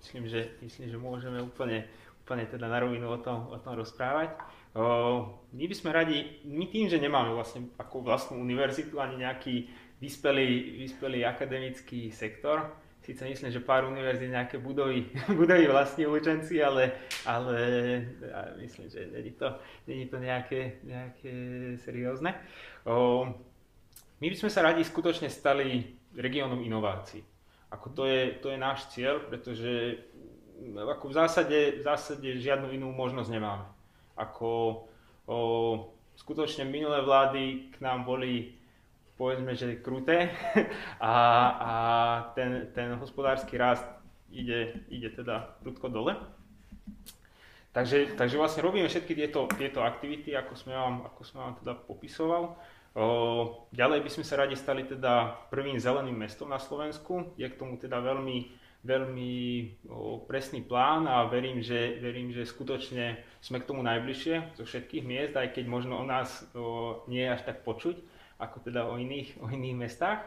myslím, 0.05 0.29
že, 0.29 0.61
myslím, 0.61 0.87
že 0.93 0.99
môžeme 1.01 1.41
úplne, 1.41 1.89
úplne 2.23 2.45
teda 2.47 2.69
na 2.69 2.79
rovinu 2.85 3.17
o 3.17 3.19
tom, 3.19 3.49
o 3.49 3.57
tom 3.57 3.81
rozprávať. 3.81 4.37
O, 4.77 5.41
my 5.57 5.65
by 5.65 5.75
sme 5.75 5.91
radi, 5.91 6.45
my 6.45 6.69
tým, 6.69 6.93
že 6.93 7.01
nemáme 7.01 7.33
vlastne 7.33 7.73
ako 7.81 8.05
vlastnú 8.05 8.37
univerzitu 8.37 9.01
ani 9.01 9.25
nejaký 9.25 9.73
vyspelý, 10.05 10.85
vyspelý 10.85 11.25
akademický 11.25 12.13
sektor, 12.13 12.77
síce 13.07 13.23
myslím, 13.25 13.51
že 13.55 13.63
pár 13.63 13.87
univerzít 13.87 14.35
nejaké 14.35 14.59
budovy, 14.59 15.07
budovy 15.41 15.67
vlastní 15.71 16.07
učenci, 16.07 16.59
ale, 16.59 16.93
ale 17.27 17.59
myslím, 18.59 18.91
že 18.91 19.07
není 19.13 19.31
to, 19.31 19.55
není 19.87 20.07
to 20.11 20.19
nejaké, 20.19 20.83
nejaké 20.83 21.33
seriózne. 21.79 22.35
O, 22.83 23.31
my 24.19 24.27
by 24.27 24.37
sme 24.37 24.51
sa 24.51 24.67
radi 24.67 24.83
skutočne 24.83 25.31
stali 25.31 25.95
regiónom 26.19 26.59
inovácií. 26.67 27.23
Ako 27.71 27.95
to 27.95 28.11
je, 28.11 28.43
to 28.43 28.51
je 28.51 28.59
náš 28.59 28.91
cieľ, 28.91 29.23
pretože 29.23 30.03
ako 30.75 31.13
v 31.13 31.15
zásade, 31.15 31.59
v 31.79 31.83
zásade 31.87 32.29
žiadnu 32.43 32.75
inú 32.75 32.91
možnosť 32.91 33.31
nemáme. 33.31 33.67
Ako 34.19 34.83
o, 35.31 35.37
skutočne 36.19 36.67
minulé 36.67 37.07
vlády 37.07 37.71
k 37.71 37.77
nám 37.79 38.03
boli 38.03 38.57
povedzme, 39.17 39.57
že 39.57 39.81
kruté 39.81 40.31
a, 41.01 41.15
a 41.57 41.73
ten, 42.37 42.69
ten 42.77 42.95
hospodársky 43.01 43.57
rast 43.57 43.85
ide, 44.31 44.85
ide 44.93 45.09
teda 45.11 45.57
prudko 45.65 45.89
dole. 45.89 46.17
Takže, 47.73 48.17
takže 48.17 48.41
vlastne 48.41 48.65
robíme 48.65 48.89
všetky 48.89 49.13
tieto, 49.13 49.45
tieto 49.53 49.85
aktivity, 49.85 50.33
ako 50.33 50.57
sme 50.57 50.73
vám, 50.73 51.05
ako 51.13 51.21
sme 51.29 51.39
vám 51.45 51.55
teda 51.61 51.73
popisoval. 51.77 52.57
O, 52.97 53.05
ďalej 53.77 54.01
by 54.01 54.11
sme 54.17 54.25
sa 54.25 54.41
radi 54.41 54.57
stali 54.57 54.89
teda 54.89 55.45
prvým 55.53 55.77
zeleným 55.77 56.17
mestom 56.17 56.49
na 56.49 56.57
Slovensku. 56.57 57.37
Je 57.37 57.45
k 57.45 57.59
tomu 57.61 57.77
teda 57.77 58.01
veľmi, 58.01 58.49
veľmi 58.81 59.33
o, 59.93 60.25
presný 60.25 60.65
plán 60.65 61.05
a 61.05 61.29
verím 61.29 61.61
že, 61.61 62.01
verím, 62.01 62.33
že 62.33 62.49
skutočne 62.49 63.21
sme 63.45 63.61
k 63.61 63.69
tomu 63.69 63.85
najbližšie 63.85 64.57
zo 64.57 64.65
všetkých 64.65 65.05
miest, 65.05 65.37
aj 65.37 65.53
keď 65.53 65.65
možno 65.69 66.01
o 66.01 66.05
nás 66.09 66.49
o, 66.57 67.05
nie 67.13 67.29
je 67.29 67.33
až 67.37 67.45
tak 67.45 67.61
počuť 67.61 68.16
ako 68.37 68.57
teda 68.61 68.85
o 68.85 69.01
iných, 69.01 69.41
o 69.41 69.49
iných 69.49 69.77
mestách. 69.77 70.21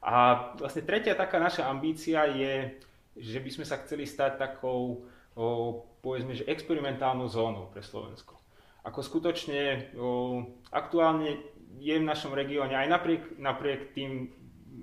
A 0.00 0.48
vlastne 0.56 0.84
tretia 0.84 1.12
taká 1.12 1.36
naša 1.36 1.68
ambícia 1.68 2.24
je, 2.24 2.80
že 3.20 3.38
by 3.40 3.50
sme 3.52 3.64
sa 3.68 3.76
chceli 3.84 4.08
stať 4.08 4.40
takou, 4.40 5.04
o, 5.36 5.44
povedzme, 6.00 6.32
že 6.32 6.48
experimentálnou 6.48 7.28
zónou 7.28 7.68
pre 7.68 7.84
Slovensko. 7.84 8.40
Ako 8.80 9.04
skutočne 9.04 9.92
o, 9.92 10.40
aktuálne 10.72 11.36
je 11.76 11.94
v 12.00 12.08
našom 12.08 12.32
regióne 12.32 12.80
aj 12.80 12.88
napriek, 12.88 13.22
napriek 13.36 13.92
tým 13.92 14.32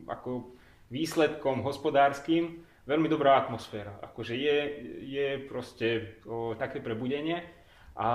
ako 0.05 0.53
výsledkom 0.93 1.65
hospodárskym 1.65 2.61
veľmi 2.85 3.09
dobrá 3.09 3.41
atmosféra. 3.41 3.97
Akože 4.05 4.37
je, 4.37 4.57
je 5.01 5.27
proste 5.49 6.21
o, 6.29 6.53
také 6.53 6.77
prebudenie 6.77 7.56
a 7.97 8.09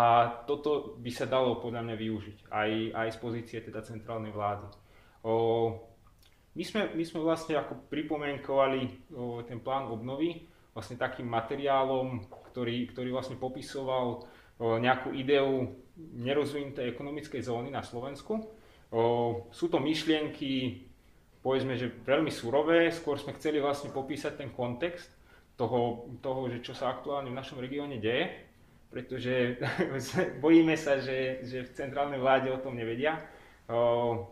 toto 0.46 0.94
by 1.02 1.10
sa 1.10 1.26
dalo 1.26 1.58
podľa 1.58 1.82
mňa 1.82 1.96
využiť 1.98 2.38
aj, 2.54 2.70
aj 2.94 3.08
z 3.10 3.18
pozície 3.18 3.58
teda 3.58 3.82
centrálnej 3.82 4.30
vlády. 4.30 4.70
O, 5.26 5.74
my, 6.54 6.62
sme, 6.62 6.94
my 6.94 7.02
sme 7.02 7.18
vlastne 7.18 7.58
ako 7.58 7.90
pripomienkovali 7.90 9.10
o, 9.10 9.42
ten 9.42 9.58
plán 9.58 9.90
obnovy 9.90 10.46
vlastne 10.70 10.94
takým 10.94 11.26
materiálom, 11.26 12.30
ktorý, 12.30 12.94
ktorý 12.94 13.10
vlastne 13.10 13.42
popisoval 13.42 14.22
o, 14.22 14.78
nejakú 14.78 15.18
ideu 15.18 15.74
nerozvinutej 15.98 16.94
ekonomickej 16.94 17.42
zóny 17.42 17.74
na 17.74 17.82
Slovensku. 17.82 18.38
O, 18.94 19.00
sú 19.50 19.66
to 19.66 19.82
myšlienky, 19.82 20.86
povedzme, 21.42 21.74
že 21.74 21.90
veľmi 22.06 22.30
surové, 22.30 22.86
skôr 22.94 23.18
sme 23.18 23.34
chceli 23.34 23.58
vlastne 23.58 23.90
popísať 23.90 24.46
ten 24.46 24.54
kontext 24.54 25.10
toho, 25.58 26.06
toho 26.22 26.46
že 26.54 26.62
čo 26.62 26.70
sa 26.70 26.94
aktuálne 26.94 27.34
v 27.34 27.38
našom 27.42 27.58
regióne 27.58 27.98
deje 27.98 28.51
pretože 28.92 29.56
bojíme 30.44 30.76
sa, 30.76 31.00
že, 31.00 31.40
že 31.42 31.64
v 31.64 31.74
centrálnej 31.74 32.20
vláde 32.20 32.52
o 32.52 32.60
tom 32.60 32.76
nevedia. 32.76 33.16
O, 33.66 34.28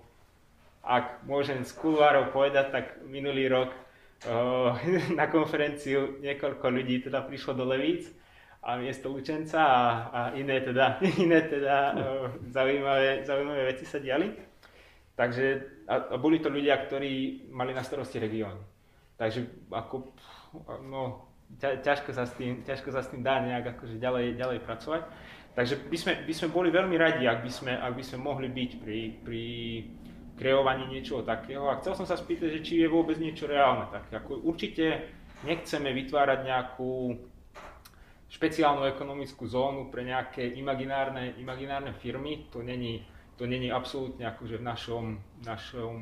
ak 0.85 1.25
môžem 1.25 1.65
z 1.65 1.73
kulvárov 1.81 2.29
povedať, 2.31 2.69
tak 2.69 2.85
minulý 3.09 3.49
rok 3.49 3.73
o, 4.29 4.77
na 5.19 5.27
konferenciu 5.33 6.21
niekoľko 6.21 6.67
ľudí 6.69 7.01
teda 7.09 7.25
prišlo 7.25 7.57
do 7.57 7.65
Levíc 7.65 8.13
a 8.61 8.77
miesto 8.77 9.09
Lučenca 9.09 9.65
a, 9.65 9.81
a 10.13 10.21
iné 10.37 10.61
teda, 10.61 11.01
iné 11.25 11.41
teda 11.49 11.77
o, 11.97 12.05
zaujímavé, 12.53 13.25
zaujímavé 13.25 13.73
veci 13.73 13.89
sa 13.89 13.97
diali. 13.97 14.29
Takže 15.17 15.45
a, 15.89 16.13
a 16.13 16.17
boli 16.21 16.41
to 16.41 16.53
ľudia, 16.53 16.77
ktorí 16.85 17.49
mali 17.49 17.73
na 17.73 17.81
starosti 17.81 18.21
región. 18.21 18.61
Takže 19.21 19.69
ako, 19.69 20.17
no, 20.89 21.30
ťažko 21.59 22.15
sa 22.15 22.25
s 22.29 22.33
tým, 22.39 22.63
ťažko 22.63 22.95
sa 22.95 23.03
s 23.03 23.11
tým 23.11 23.27
dá 23.27 23.43
nejak 23.43 23.77
akože 23.77 23.99
ďalej, 23.99 24.39
ďalej 24.39 24.59
pracovať. 24.63 25.03
Takže 25.51 25.75
by 25.91 25.99
sme, 25.99 26.13
by 26.23 26.35
sme 26.35 26.49
boli 26.55 26.71
veľmi 26.71 26.95
radi, 26.95 27.27
ak 27.27 27.43
by 27.43 27.51
sme, 27.51 27.73
ak 27.75 27.93
by 27.99 28.05
sme 28.07 28.19
mohli 28.23 28.47
byť 28.47 28.71
pri, 28.79 29.01
pri 29.27 29.45
kreovaní 30.39 30.87
niečoho 30.87 31.27
takého. 31.27 31.69
A 31.69 31.83
chcel 31.83 31.99
som 31.99 32.07
sa 32.07 32.15
spýtať, 32.15 32.49
že 32.57 32.65
či 32.65 32.75
je 32.81 32.89
vôbec 32.89 33.19
niečo 33.19 33.51
reálne 33.51 33.91
také. 33.91 34.17
Ako 34.17 34.47
určite 34.47 35.11
nechceme 35.43 35.91
vytvárať 35.91 36.39
nejakú 36.47 37.19
špeciálnu 38.31 38.87
ekonomickú 38.87 39.43
zónu 39.51 39.91
pre 39.91 40.07
nejaké 40.07 40.55
imaginárne, 40.55 41.35
imaginárne 41.37 41.93
firmy. 41.99 42.47
To 42.55 42.63
není, 42.63 43.03
to 43.35 43.45
není 43.45 43.75
absolútne 43.75 44.23
akože 44.31 44.63
v 44.63 44.65
našom, 44.65 45.05
našom 45.43 45.99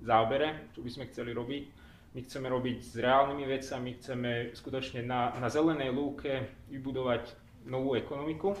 zábere, 0.00 0.70
čo 0.70 0.80
by 0.86 0.90
sme 0.94 1.08
chceli 1.10 1.34
robiť 1.34 1.83
my 2.14 2.22
chceme 2.22 2.46
robiť 2.46 2.78
s 2.78 2.94
reálnymi 2.94 3.44
vecami, 3.58 3.90
chceme 3.98 4.30
skutočne 4.54 5.02
na, 5.02 5.34
na 5.42 5.50
zelenej 5.50 5.90
lúke 5.90 6.46
vybudovať 6.70 7.34
novú 7.66 7.98
ekonomiku, 7.98 8.54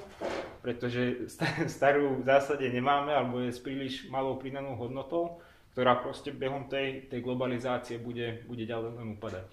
pretože 0.58 1.30
starú 1.70 2.18
v 2.18 2.26
zásade 2.26 2.66
nemáme 2.66 3.14
alebo 3.14 3.38
je 3.38 3.54
s 3.54 3.62
príliš 3.62 4.10
malou 4.10 4.34
pridanou 4.42 4.74
hodnotou, 4.74 5.38
ktorá 5.76 6.02
proste 6.02 6.34
behom 6.34 6.66
tej, 6.66 7.06
tej 7.06 7.22
globalizácie 7.22 8.02
bude, 8.02 8.42
bude 8.50 8.66
ďalej 8.66 8.98
len 8.98 9.14
upadať. 9.14 9.48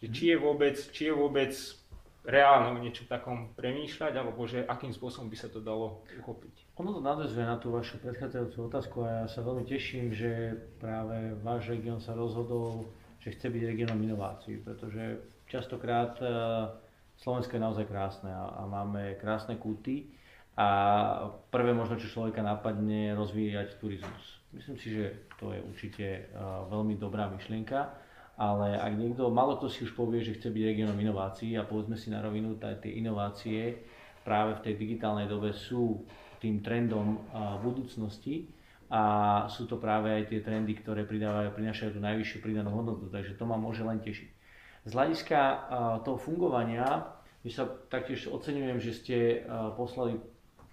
Že 0.00 0.06
či, 0.12 0.24
je 0.32 0.36
vôbec, 0.36 0.76
či 0.92 1.02
je 1.08 1.14
vôbec 1.16 1.52
reálne 2.26 2.76
o 2.76 2.82
niečom 2.82 3.08
takom 3.08 3.52
premýšľať, 3.56 4.12
alebo 4.18 4.44
že 4.44 4.66
akým 4.66 4.92
spôsobom 4.92 5.30
by 5.30 5.36
sa 5.38 5.48
to 5.48 5.62
dalo 5.62 6.04
uchopiť. 6.20 6.76
Ono 6.76 6.90
to 6.92 7.00
nadvezuje 7.00 7.44
na 7.46 7.56
tú 7.56 7.72
vašu 7.72 8.02
predchádzajúcu 8.02 8.58
otázku 8.66 8.96
a 9.06 9.24
ja 9.24 9.26
sa 9.30 9.40
veľmi 9.46 9.64
teším, 9.64 10.12
že 10.12 10.56
práve 10.82 11.36
váš 11.40 11.72
región 11.72 12.02
sa 12.02 12.12
rozhodol 12.12 12.84
že 13.26 13.34
chce 13.34 13.50
byť 13.50 13.62
regionom 13.66 13.98
inovácií, 14.06 14.62
pretože 14.62 15.18
častokrát 15.50 16.14
e, 16.22 16.30
Slovensko 17.18 17.58
je 17.58 17.66
naozaj 17.66 17.90
krásne 17.90 18.30
a, 18.30 18.54
a 18.54 18.62
máme 18.70 19.18
krásne 19.18 19.58
kúty 19.58 20.14
a 20.54 20.68
prvé 21.50 21.74
možno, 21.74 21.98
čo 21.98 22.06
človeka 22.06 22.46
napadne, 22.46 23.18
rozvíjať 23.18 23.82
turizmus. 23.82 24.38
Myslím 24.54 24.78
si, 24.78 24.94
že 24.94 25.26
to 25.42 25.50
je 25.50 25.58
určite 25.58 26.06
e, 26.06 26.20
veľmi 26.70 26.94
dobrá 27.02 27.26
myšlienka, 27.26 27.90
ale 28.38 28.78
ak 28.78 28.94
niekto, 28.94 29.26
malo 29.34 29.58
kto 29.58 29.74
si 29.74 29.82
už 29.82 29.98
povie, 29.98 30.22
že 30.22 30.38
chce 30.38 30.54
byť 30.54 30.62
regionom 30.62 30.94
inovácií 30.94 31.58
a 31.58 31.66
povedzme 31.66 31.98
si 31.98 32.14
na 32.14 32.22
rovinu, 32.22 32.54
tie 32.62 32.94
inovácie 32.94 33.82
práve 34.22 34.62
v 34.62 34.70
tej 34.70 34.74
digitálnej 34.78 35.26
dobe 35.26 35.50
sú 35.50 36.06
tým 36.38 36.62
trendom 36.62 37.26
budúcnosti 37.64 38.54
a 38.86 39.02
sú 39.50 39.66
to 39.66 39.76
práve 39.82 40.10
aj 40.12 40.30
tie 40.30 40.40
trendy, 40.42 40.78
ktoré 40.78 41.02
pridávajú, 41.02 41.54
prinášajú 41.54 41.98
tú 41.98 42.00
najvyššiu 42.02 42.38
pridanú 42.38 42.70
hodnotu, 42.70 43.10
takže 43.10 43.34
to 43.34 43.44
ma 43.44 43.58
môže 43.58 43.82
len 43.82 43.98
tešiť. 43.98 44.30
Z 44.86 44.92
hľadiska 44.94 45.40
toho 46.06 46.14
fungovania, 46.14 47.10
my 47.42 47.50
sa 47.50 47.66
taktiež 47.66 48.30
oceňujem, 48.30 48.78
že 48.78 48.92
ste 48.94 49.16
poslali 49.74 50.22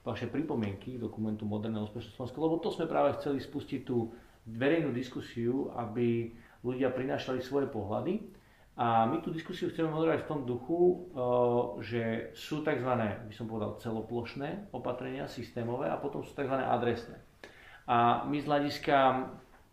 vaše 0.06 0.30
pripomienky 0.30 1.00
k 1.00 1.02
dokumentu 1.02 1.50
Moderného 1.50 1.90
úspešného 1.90 2.14
Slovenska, 2.14 2.44
lebo 2.44 2.62
to 2.62 2.70
sme 2.70 2.86
práve 2.86 3.18
chceli 3.18 3.42
spustiť 3.42 3.82
tú 3.88 4.14
verejnú 4.46 4.94
diskusiu, 4.94 5.72
aby 5.74 6.36
ľudia 6.62 6.92
prinášali 6.92 7.42
svoje 7.42 7.72
pohľady. 7.72 8.20
A 8.74 9.06
my 9.06 9.22
tú 9.22 9.30
diskusiu 9.30 9.70
chceme 9.70 9.94
moderovať 9.94 10.26
v 10.26 10.30
tom 10.34 10.50
duchu, 10.50 11.08
že 11.86 12.34
sú 12.34 12.66
tzv. 12.66 12.90
by 12.90 13.34
som 13.34 13.46
povedal, 13.46 13.78
celoplošné 13.78 14.74
opatrenia, 14.74 15.30
systémové 15.30 15.94
a 15.94 16.02
potom 16.02 16.26
sú 16.26 16.34
tzv. 16.34 16.58
adresné. 16.58 17.22
A 17.88 18.24
my 18.24 18.40
z 18.40 18.48
hľadiska, 18.48 18.96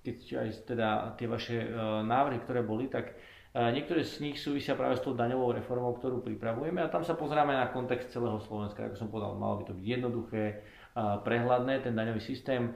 keď 0.02 0.18
aj 0.42 0.48
teda 0.66 0.88
tie 1.14 1.28
vaše 1.30 1.56
e, 1.62 1.68
návrhy, 2.02 2.42
ktoré 2.42 2.66
boli, 2.66 2.90
tak 2.90 3.14
e, 3.54 3.70
niektoré 3.70 4.02
z 4.02 4.18
nich 4.26 4.42
súvisia 4.42 4.74
práve 4.74 4.98
s 4.98 5.04
tou 5.06 5.14
daňovou 5.14 5.54
reformou, 5.54 5.94
ktorú 5.94 6.18
pripravujeme 6.26 6.82
a 6.82 6.90
tam 6.90 7.06
sa 7.06 7.14
pozrieme 7.14 7.54
na 7.54 7.70
kontext 7.70 8.10
celého 8.10 8.42
Slovenska. 8.42 8.82
Ako 8.90 8.98
som 8.98 9.08
povedal, 9.12 9.38
malo 9.38 9.62
by 9.62 9.64
to 9.70 9.74
byť 9.78 9.86
jednoduché, 9.86 10.42
e, 10.42 10.54
prehľadné, 10.98 11.86
ten 11.86 11.94
daňový 11.94 12.22
systém. 12.22 12.74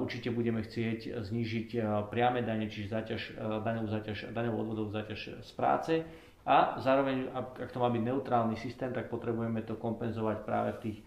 Určite 0.00 0.32
budeme 0.32 0.64
chcieť 0.64 1.20
znížiť 1.20 1.84
priame 2.08 2.40
dane, 2.40 2.72
čiže 2.72 2.96
záťaž, 2.96 3.22
daňovú, 3.60 3.92
záťaž, 3.92 4.32
daňovú 4.32 4.56
odvodovú 4.56 4.88
záťaž 4.88 5.44
z 5.44 5.52
práce. 5.52 6.00
A 6.48 6.80
zároveň, 6.80 7.28
ak 7.36 7.68
to 7.68 7.76
má 7.76 7.92
byť 7.92 8.00
neutrálny 8.00 8.56
systém, 8.56 8.88
tak 8.88 9.12
potrebujeme 9.12 9.60
to 9.60 9.76
kompenzovať 9.76 10.48
práve 10.48 10.70
v 10.72 10.80
tých 10.80 10.98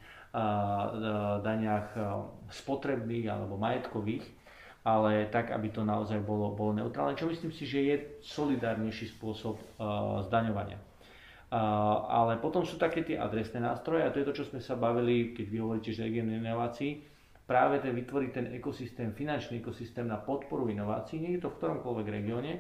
daniach 1.46 1.93
spotrebných 2.50 3.30
alebo 3.30 3.54
majetkových, 3.62 4.26
ale 4.82 5.30
tak, 5.30 5.54
aby 5.54 5.69
to 5.69 5.86
naozaj 5.86 6.19
bolo, 6.26 6.52
bolo 6.58 6.74
neutrálne, 6.74 7.13
čo 7.13 7.30
myslím 7.30 7.54
si, 7.54 7.69
že 7.69 7.80
je 7.80 7.96
solidárnejší 8.26 9.13
spôsob 9.13 9.62
zdaňovania. 10.28 10.82
Ale 12.10 12.41
potom 12.41 12.65
sú 12.65 12.82
také 12.82 13.06
tie 13.06 13.13
adresné 13.13 13.62
nástroje 13.62 14.02
a 14.02 14.10
to 14.10 14.26
je 14.26 14.28
to, 14.28 14.38
čo 14.41 14.50
sme 14.50 14.58
sa 14.58 14.74
bavili, 14.74 15.38
keď 15.38 15.46
vy 15.54 15.58
hovoríte, 15.62 15.93
že 15.93 16.10
region 16.10 16.34
inovácií, 16.34 17.06
práve 17.46 17.78
ten 17.78 17.93
vytvoriť 17.93 18.30
ten 18.34 18.46
ekosystém, 18.58 19.13
finančný 19.13 19.62
ekosystém 19.62 20.10
na 20.10 20.17
podporu 20.17 20.65
inovácií, 20.65 21.22
nie 21.22 21.38
je 21.38 21.46
to 21.46 21.54
v 21.54 21.58
ktoromkoľvek 21.62 22.08
regióne, 22.10 22.54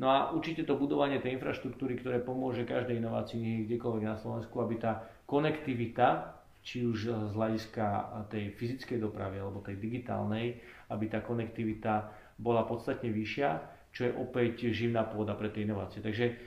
No 0.00 0.08
a 0.08 0.32
určite 0.32 0.64
to 0.64 0.80
budovanie 0.80 1.20
tej 1.20 1.36
infraštruktúry, 1.36 2.00
ktoré 2.00 2.24
pomôže 2.24 2.64
každej 2.64 2.96
inovácii 2.96 3.68
kdekoľvek 3.68 4.04
na 4.08 4.16
Slovensku, 4.16 4.56
aby 4.64 4.80
tá 4.80 5.04
konektivita 5.28 6.41
či 6.62 6.86
už 6.86 7.10
z 7.10 7.34
hľadiska 7.34 7.86
tej 8.30 8.54
fyzickej 8.54 9.02
dopravy 9.02 9.42
alebo 9.42 9.60
tej 9.60 9.82
digitálnej, 9.82 10.62
aby 10.94 11.04
tá 11.10 11.18
konektivita 11.18 12.08
bola 12.38 12.62
podstatne 12.62 13.10
vyššia, 13.10 13.48
čo 13.90 14.08
je 14.08 14.12
opäť 14.14 14.70
živná 14.70 15.04
pôda 15.04 15.34
pre 15.34 15.50
tie 15.50 15.66
inovácie. 15.66 16.00
Takže 16.00 16.38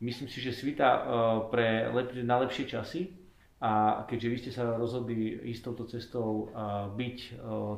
myslím 0.00 0.30
si, 0.30 0.38
že 0.40 0.54
svita 0.54 0.88
e, 0.88 1.00
pre 1.50 1.90
lep- 1.90 2.16
na 2.22 2.40
lepšie 2.46 2.70
časy 2.70 3.10
a 3.60 4.04
keďže 4.06 4.30
vy 4.30 4.36
ste 4.40 4.50
sa 4.54 4.78
rozhodli 4.78 5.42
ísť 5.50 5.62
touto 5.64 5.84
cestou 5.88 6.52
byť 7.00 7.18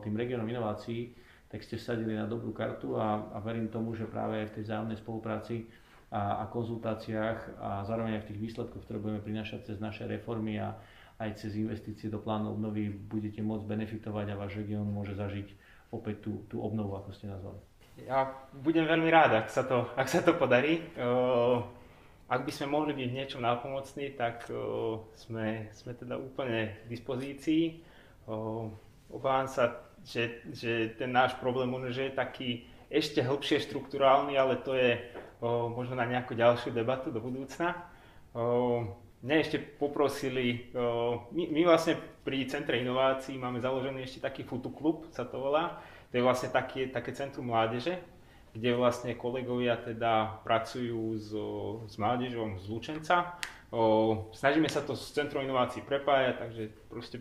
tým 0.02 0.14
regiónom 0.18 0.48
inovácií, 0.50 1.14
tak 1.46 1.62
ste 1.62 1.78
vsadili 1.78 2.18
na 2.18 2.26
dobrú 2.26 2.50
kartu 2.50 2.98
a, 2.98 3.30
a 3.30 3.38
verím 3.38 3.70
tomu, 3.70 3.94
že 3.94 4.10
práve 4.10 4.50
v 4.50 4.54
tej 4.58 4.66
vzájomnej 4.66 4.98
spolupráci 4.98 5.70
a, 6.10 6.42
a 6.42 6.44
konzultáciách 6.50 7.38
a 7.62 7.70
zároveň 7.86 8.18
aj 8.18 8.22
v 8.26 8.28
tých 8.34 8.42
výsledkoch, 8.50 8.82
ktoré 8.82 8.98
budeme 8.98 9.22
prinášať 9.22 9.70
cez 9.70 9.78
naše 9.78 10.10
reformy 10.10 10.58
a, 10.58 10.74
aj 11.16 11.30
cez 11.40 11.56
investície 11.56 12.12
do 12.12 12.20
plánu 12.20 12.52
obnovy 12.52 12.92
budete 12.92 13.40
môcť 13.40 13.64
benefitovať 13.64 14.26
a 14.32 14.38
váš 14.38 14.60
región 14.60 14.84
môže 14.84 15.16
zažiť 15.16 15.48
opäť 15.88 16.28
tú, 16.28 16.32
tú 16.52 16.56
obnovu, 16.60 16.92
ako 16.98 17.10
ste 17.16 17.32
nazvali. 17.32 17.56
Ja 18.04 18.28
budem 18.52 18.84
veľmi 18.84 19.08
rád, 19.08 19.40
ak 19.40 19.48
sa 19.48 19.64
to, 19.64 19.88
ak 19.96 20.04
sa 20.12 20.20
to 20.20 20.36
podarí. 20.36 20.84
Ak 22.28 22.44
by 22.44 22.52
sme 22.52 22.68
mohli 22.68 22.92
byť 22.92 23.10
niečo 23.14 23.38
nápomocní, 23.40 24.12
tak 24.18 24.44
sme, 25.16 25.72
sme 25.72 25.92
teda 25.96 26.20
úplne 26.20 26.76
k 26.84 26.86
dispozícii. 26.92 27.80
Obávam 29.08 29.48
sa, 29.48 29.88
že, 30.04 30.44
že 30.52 30.92
ten 31.00 31.08
náš 31.08 31.38
problém 31.40 31.70
možno, 31.70 31.88
že 31.88 32.10
je 32.10 32.18
taký 32.18 32.50
ešte 32.92 33.24
hĺbšie 33.24 33.64
štruktúrálny, 33.64 34.36
ale 34.36 34.60
to 34.60 34.76
je 34.76 35.00
možno 35.72 35.96
na 35.96 36.04
nejakú 36.04 36.36
ďalšiu 36.36 36.76
debatu 36.76 37.08
do 37.08 37.22
budúcna 37.24 37.88
mňa 39.22 39.36
ešte 39.40 39.58
poprosili, 39.80 40.68
my, 41.32 41.44
my 41.52 41.60
vlastne 41.64 41.96
pri 42.24 42.44
Centre 42.50 42.80
inovácií 42.80 43.38
máme 43.40 43.62
založený 43.62 44.04
ešte 44.04 44.20
taký 44.20 44.42
fotoklub, 44.44 45.08
sa 45.14 45.24
to 45.24 45.40
volá. 45.40 45.80
To 46.10 46.18
je 46.18 46.22
vlastne 46.22 46.50
také, 46.52 46.88
také 46.88 47.10
centrum 47.16 47.50
mládeže, 47.50 47.98
kde 48.54 48.72
vlastne 48.78 49.12
kolegovia 49.18 49.76
teda 49.76 50.40
pracujú 50.46 51.18
s, 51.18 51.30
s 51.90 51.94
mládežom 51.98 52.56
z 52.60 52.64
Lučenca. 52.70 53.36
Snažíme 54.32 54.70
sa 54.70 54.80
to 54.80 54.94
s 54.94 55.10
Centrom 55.10 55.42
inovácií 55.42 55.82
prepájať, 55.82 56.34
takže 56.38 56.62
proste 56.86 57.16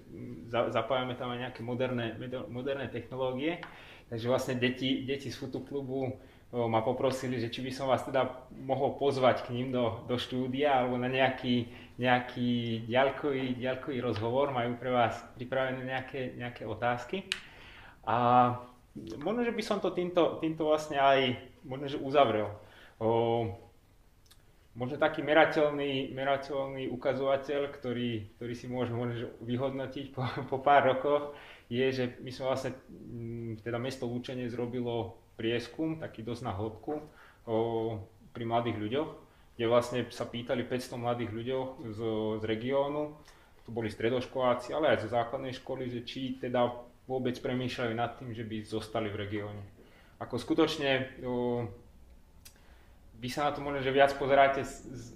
za, 0.46 0.70
zapájame 0.70 1.18
tam 1.18 1.34
aj 1.34 1.50
nejaké 1.50 1.62
moderné, 1.66 2.14
moderné 2.48 2.86
technológie. 2.88 3.60
Takže 4.06 4.30
vlastne 4.30 4.56
deti, 4.62 5.02
deti 5.02 5.34
z 5.34 5.38
fotoklubu 5.42 6.22
ma 6.56 6.80
poprosili, 6.80 7.36
že 7.36 7.52
či 7.52 7.60
by 7.60 7.72
som 7.76 7.91
vás 7.91 8.08
teda 8.08 8.48
mohol 8.63 8.96
pozvať 8.96 9.44
k 9.44 9.60
ním 9.60 9.76
do, 9.76 10.08
do 10.08 10.15
štúdia 10.15 10.80
alebo 10.80 10.96
na 10.96 11.12
nejaký, 11.12 11.68
nejaký 12.00 12.88
ďalkový, 12.88 13.60
ďalkový 13.60 14.00
rozhovor, 14.00 14.56
majú 14.56 14.80
pre 14.80 14.96
vás 14.96 15.20
pripravené 15.36 15.84
nejaké, 15.84 16.39
nejaké 16.39 16.63
otázky. 16.63 17.28
A 18.08 18.15
možno, 19.20 19.44
že 19.44 19.52
by 19.52 19.63
som 19.68 19.84
to 19.84 19.91
týmto, 19.91 20.39
týmto 20.39 20.63
vlastne 20.63 20.96
aj 20.96 21.36
možno, 21.68 21.91
že 21.91 22.00
uzavrel. 22.00 22.48
O, 23.04 23.52
možno 24.80 24.96
taký 24.96 25.28
merateľný, 25.28 26.15
merateľný 26.15 26.88
ukazovateľ, 26.88 27.68
ktorý, 27.76 28.32
ktorý 28.39 28.54
si 28.56 28.72
môžeme 28.72 28.96
možno, 28.96 29.28
vyhodnotiť 29.44 30.15
po, 30.15 30.24
po 30.48 30.63
pár 30.63 30.88
rokoch, 30.96 31.36
je, 31.68 31.84
že 31.91 32.04
my 32.24 32.32
sme 32.32 32.44
vlastne, 32.48 32.72
teda 33.60 33.76
mesto 33.76 34.08
Lúčenie 34.08 34.48
zrobilo 34.48 35.25
prieskum, 35.36 36.00
taký 36.00 36.24
dosť 36.24 36.41
na 36.43 36.54
hĺbku, 36.56 36.93
o, 37.45 37.56
pri 38.32 38.43
mladých 38.43 38.78
ľuďoch, 38.80 39.10
kde 39.56 39.65
vlastne 39.71 40.00
sa 40.12 40.28
pýtali 40.28 40.67
500 40.67 41.00
mladých 41.00 41.32
ľuďoch 41.32 41.69
z, 41.91 42.00
z 42.39 42.43
regiónu, 42.43 43.15
tu 43.63 43.69
boli 43.71 43.89
stredoškoláci, 43.89 44.76
ale 44.76 44.93
aj 44.93 45.08
zo 45.08 45.10
základnej 45.10 45.56
školy, 45.58 45.89
že 45.89 46.02
či 46.06 46.38
teda 46.38 46.69
vôbec 47.06 47.34
premýšľajú 47.39 47.93
nad 47.98 48.17
tým, 48.17 48.34
že 48.34 48.45
by 48.45 48.65
zostali 48.65 49.10
v 49.10 49.19
regióne. 49.19 49.63
Ako 50.21 50.38
skutočne 50.38 51.21
o, 51.24 51.65
vy 53.19 53.30
sa 53.32 53.50
na 53.50 53.52
to 53.56 53.63
možno, 53.63 53.82
že 53.82 53.95
viac 53.95 54.13
pozeráte, 54.19 54.62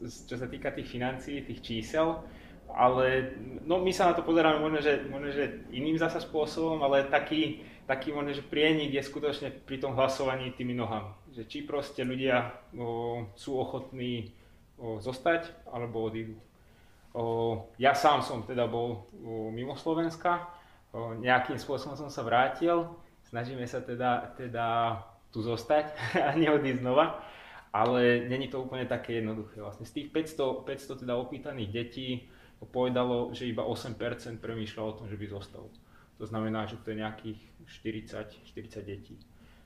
čo 0.01 0.35
sa 0.35 0.47
týka 0.47 0.71
tých 0.71 0.87
financií, 0.87 1.43
tých 1.43 1.61
čísel, 1.61 2.23
ale 2.69 3.33
no, 3.65 3.81
my 3.81 3.89
sa 3.89 4.09
na 4.09 4.13
to 4.13 4.21
pozeráme 4.21 4.61
možno, 4.61 4.79
že, 4.81 5.01
možno, 5.09 5.33
že 5.33 5.65
iným 5.73 5.97
zasa 5.97 6.21
spôsobom, 6.21 6.77
ale 6.85 7.09
taký, 7.09 7.65
taký 7.89 8.13
možno, 8.13 8.37
že 8.37 8.45
prienik 8.45 8.93
je 8.93 9.01
skutočne 9.01 9.49
pri 9.65 9.81
tom 9.81 9.97
hlasovaní 9.97 10.53
tými 10.53 10.77
nohami. 10.77 11.09
Že 11.33 11.43
či 11.49 11.57
proste 11.65 12.05
ľudia 12.05 12.53
o, 12.77 13.25
sú 13.33 13.57
ochotní 13.57 14.29
o, 14.77 15.01
zostať 15.01 15.49
alebo 15.65 16.05
odídu. 16.05 16.37
O, 17.17 17.65
ja 17.81 17.97
sám 17.97 18.21
som 18.21 18.45
teda 18.45 18.69
bol 18.69 19.09
o, 19.09 19.49
mimo 19.49 19.73
Slovenska, 19.73 20.53
o, 20.93 21.17
nejakým 21.17 21.57
spôsobom 21.57 21.97
som 21.97 22.13
sa 22.13 22.21
vrátil, 22.21 22.85
snažíme 23.25 23.65
sa 23.65 23.81
teda, 23.81 24.37
teda 24.37 25.01
tu 25.33 25.41
zostať 25.41 25.89
a 26.29 26.37
neodísť 26.37 26.85
znova, 26.85 27.25
ale 27.73 28.29
není 28.29 28.53
to 28.53 28.61
úplne 28.61 28.85
také 28.85 29.17
jednoduché. 29.17 29.65
Vlastne 29.65 29.89
z 29.89 29.97
tých 29.97 30.07
500, 30.13 30.61
500 30.61 31.01
teda 31.09 31.17
opýtaných 31.17 31.73
detí 31.73 32.29
povedalo, 32.69 33.33
že 33.33 33.49
iba 33.49 33.65
8% 33.65 33.97
premýšľalo 34.37 34.87
o 34.93 34.97
tom, 35.01 35.07
že 35.09 35.17
by 35.17 35.25
zostal. 35.25 35.65
To 36.19 36.27
znamená, 36.27 36.67
že 36.67 36.75
to 36.83 36.91
je 36.91 36.99
nejakých 36.99 37.39
40, 37.65 38.51
40 38.51 38.83
detí. 38.83 39.15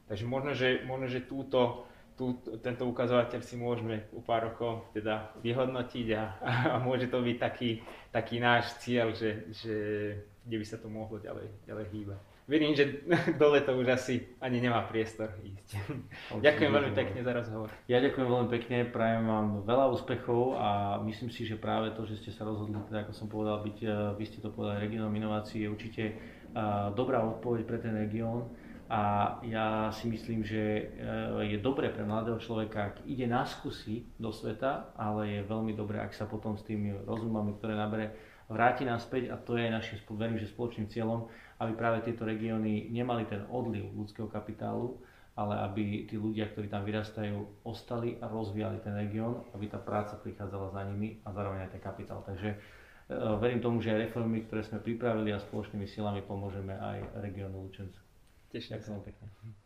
Takže 0.06 0.26
možno, 0.30 0.54
že, 0.54 0.86
možno, 0.86 1.10
že 1.10 1.26
túto, 1.26 1.90
tú, 2.14 2.38
tento 2.62 2.86
ukazovateľ 2.86 3.42
si 3.42 3.58
môžeme 3.58 4.06
u 4.14 4.22
pár 4.22 4.54
rokov 4.54 4.86
teda 4.94 5.34
vyhodnotiť 5.42 6.08
a, 6.14 6.24
a 6.46 6.76
môže 6.78 7.10
to 7.10 7.26
byť 7.26 7.38
taký, 7.42 7.82
taký 8.14 8.38
náš 8.38 8.78
cieľ, 8.86 9.16
že, 9.18 9.50
že 9.50 9.76
kde 10.46 10.58
by 10.60 10.66
sa 10.68 10.78
to 10.78 10.88
mohlo 10.92 11.18
ďalej, 11.18 11.50
ďalej 11.66 11.86
hýbať. 11.90 12.22
Verím, 12.44 12.76
že 12.76 13.08
dole 13.42 13.64
to 13.64 13.72
už 13.80 13.88
asi 13.96 14.20
ani 14.44 14.60
nemá 14.60 14.84
priestor 14.84 15.32
ísť. 15.40 15.80
ďakujem 16.44 16.72
veľmi 16.76 16.92
pekne 16.92 17.24
za 17.24 17.32
rozhovor. 17.32 17.72
Ja 17.88 18.04
ďakujem 18.04 18.28
veľmi 18.28 18.50
pekne, 18.52 18.78
prajem 18.92 19.24
vám 19.24 19.64
veľa 19.64 19.86
úspechov 19.96 20.60
a 20.60 21.00
myslím 21.08 21.32
si, 21.32 21.48
že 21.48 21.56
práve 21.56 21.96
to, 21.96 22.04
že 22.04 22.20
ste 22.20 22.36
sa 22.36 22.44
rozhodli, 22.44 22.76
teda 22.92 23.08
ako 23.08 23.14
som 23.16 23.32
povedal, 23.32 23.64
byť, 23.64 23.78
eh, 23.88 23.92
vy 24.20 24.24
ste 24.28 24.44
to 24.44 24.52
povedali, 24.52 24.84
regionom 24.84 25.16
inovácií 25.16 25.64
je 25.64 25.72
určite 25.72 26.04
dobrá 26.94 27.26
odpoveď 27.26 27.62
pre 27.66 27.78
ten 27.82 27.98
región. 27.98 28.50
A 28.94 29.02
ja 29.48 29.90
si 29.90 30.06
myslím, 30.06 30.46
že 30.46 30.62
eh, 30.62 31.50
je 31.50 31.58
dobré 31.58 31.90
pre 31.90 32.06
mladého 32.06 32.38
človeka, 32.38 32.94
ak 32.94 32.96
ide 33.10 33.26
na 33.26 33.42
skúsi 33.42 34.06
do 34.22 34.30
sveta, 34.30 34.94
ale 34.94 35.40
je 35.40 35.50
veľmi 35.50 35.74
dobré, 35.74 35.98
ak 35.98 36.14
sa 36.14 36.30
potom 36.30 36.54
s 36.60 36.68
tými 36.68 36.94
rozumami, 37.08 37.58
ktoré 37.58 37.74
nabere, 37.74 38.14
vráti 38.52 38.86
naspäť 38.86 39.34
a 39.34 39.40
to 39.40 39.58
je 39.58 39.72
našim, 39.72 39.98
verím, 40.14 40.38
že 40.38 40.52
spoločným 40.52 40.92
cieľom, 40.94 41.26
aby 41.64 41.74
práve 41.74 42.06
tieto 42.06 42.28
regióny 42.28 42.94
nemali 42.94 43.26
ten 43.26 43.48
odliv 43.50 43.90
ľudského 43.98 44.30
kapitálu, 44.30 45.00
ale 45.34 45.58
aby 45.66 46.06
tí 46.06 46.14
ľudia, 46.20 46.54
ktorí 46.54 46.70
tam 46.70 46.86
vyrastajú, 46.86 47.66
ostali 47.66 48.22
a 48.22 48.30
rozvíjali 48.30 48.78
ten 48.86 48.94
región, 48.94 49.42
aby 49.58 49.66
tá 49.66 49.82
práca 49.82 50.20
prichádzala 50.22 50.70
za 50.70 50.82
nimi 50.86 51.18
a 51.26 51.34
zároveň 51.34 51.66
aj 51.66 51.72
ten 51.74 51.82
kapitál. 51.82 52.22
Takže 52.22 52.50
e, 52.54 52.58
verím 53.40 53.60
tomu, 53.62 53.82
že 53.82 53.94
aj 53.94 54.10
reformy, 54.10 54.46
ktoré 54.46 54.62
sme 54.64 54.80
pripravili 54.84 55.32
a 55.34 55.42
spoločnými 55.42 55.88
silami 55.88 56.22
pomôžeme 56.24 56.76
aj 56.76 57.24
regiónu 57.24 57.64
Lučenca. 57.64 58.00
Teším 58.52 58.78
Ďakujem 58.78 59.02
pekne. 59.02 59.63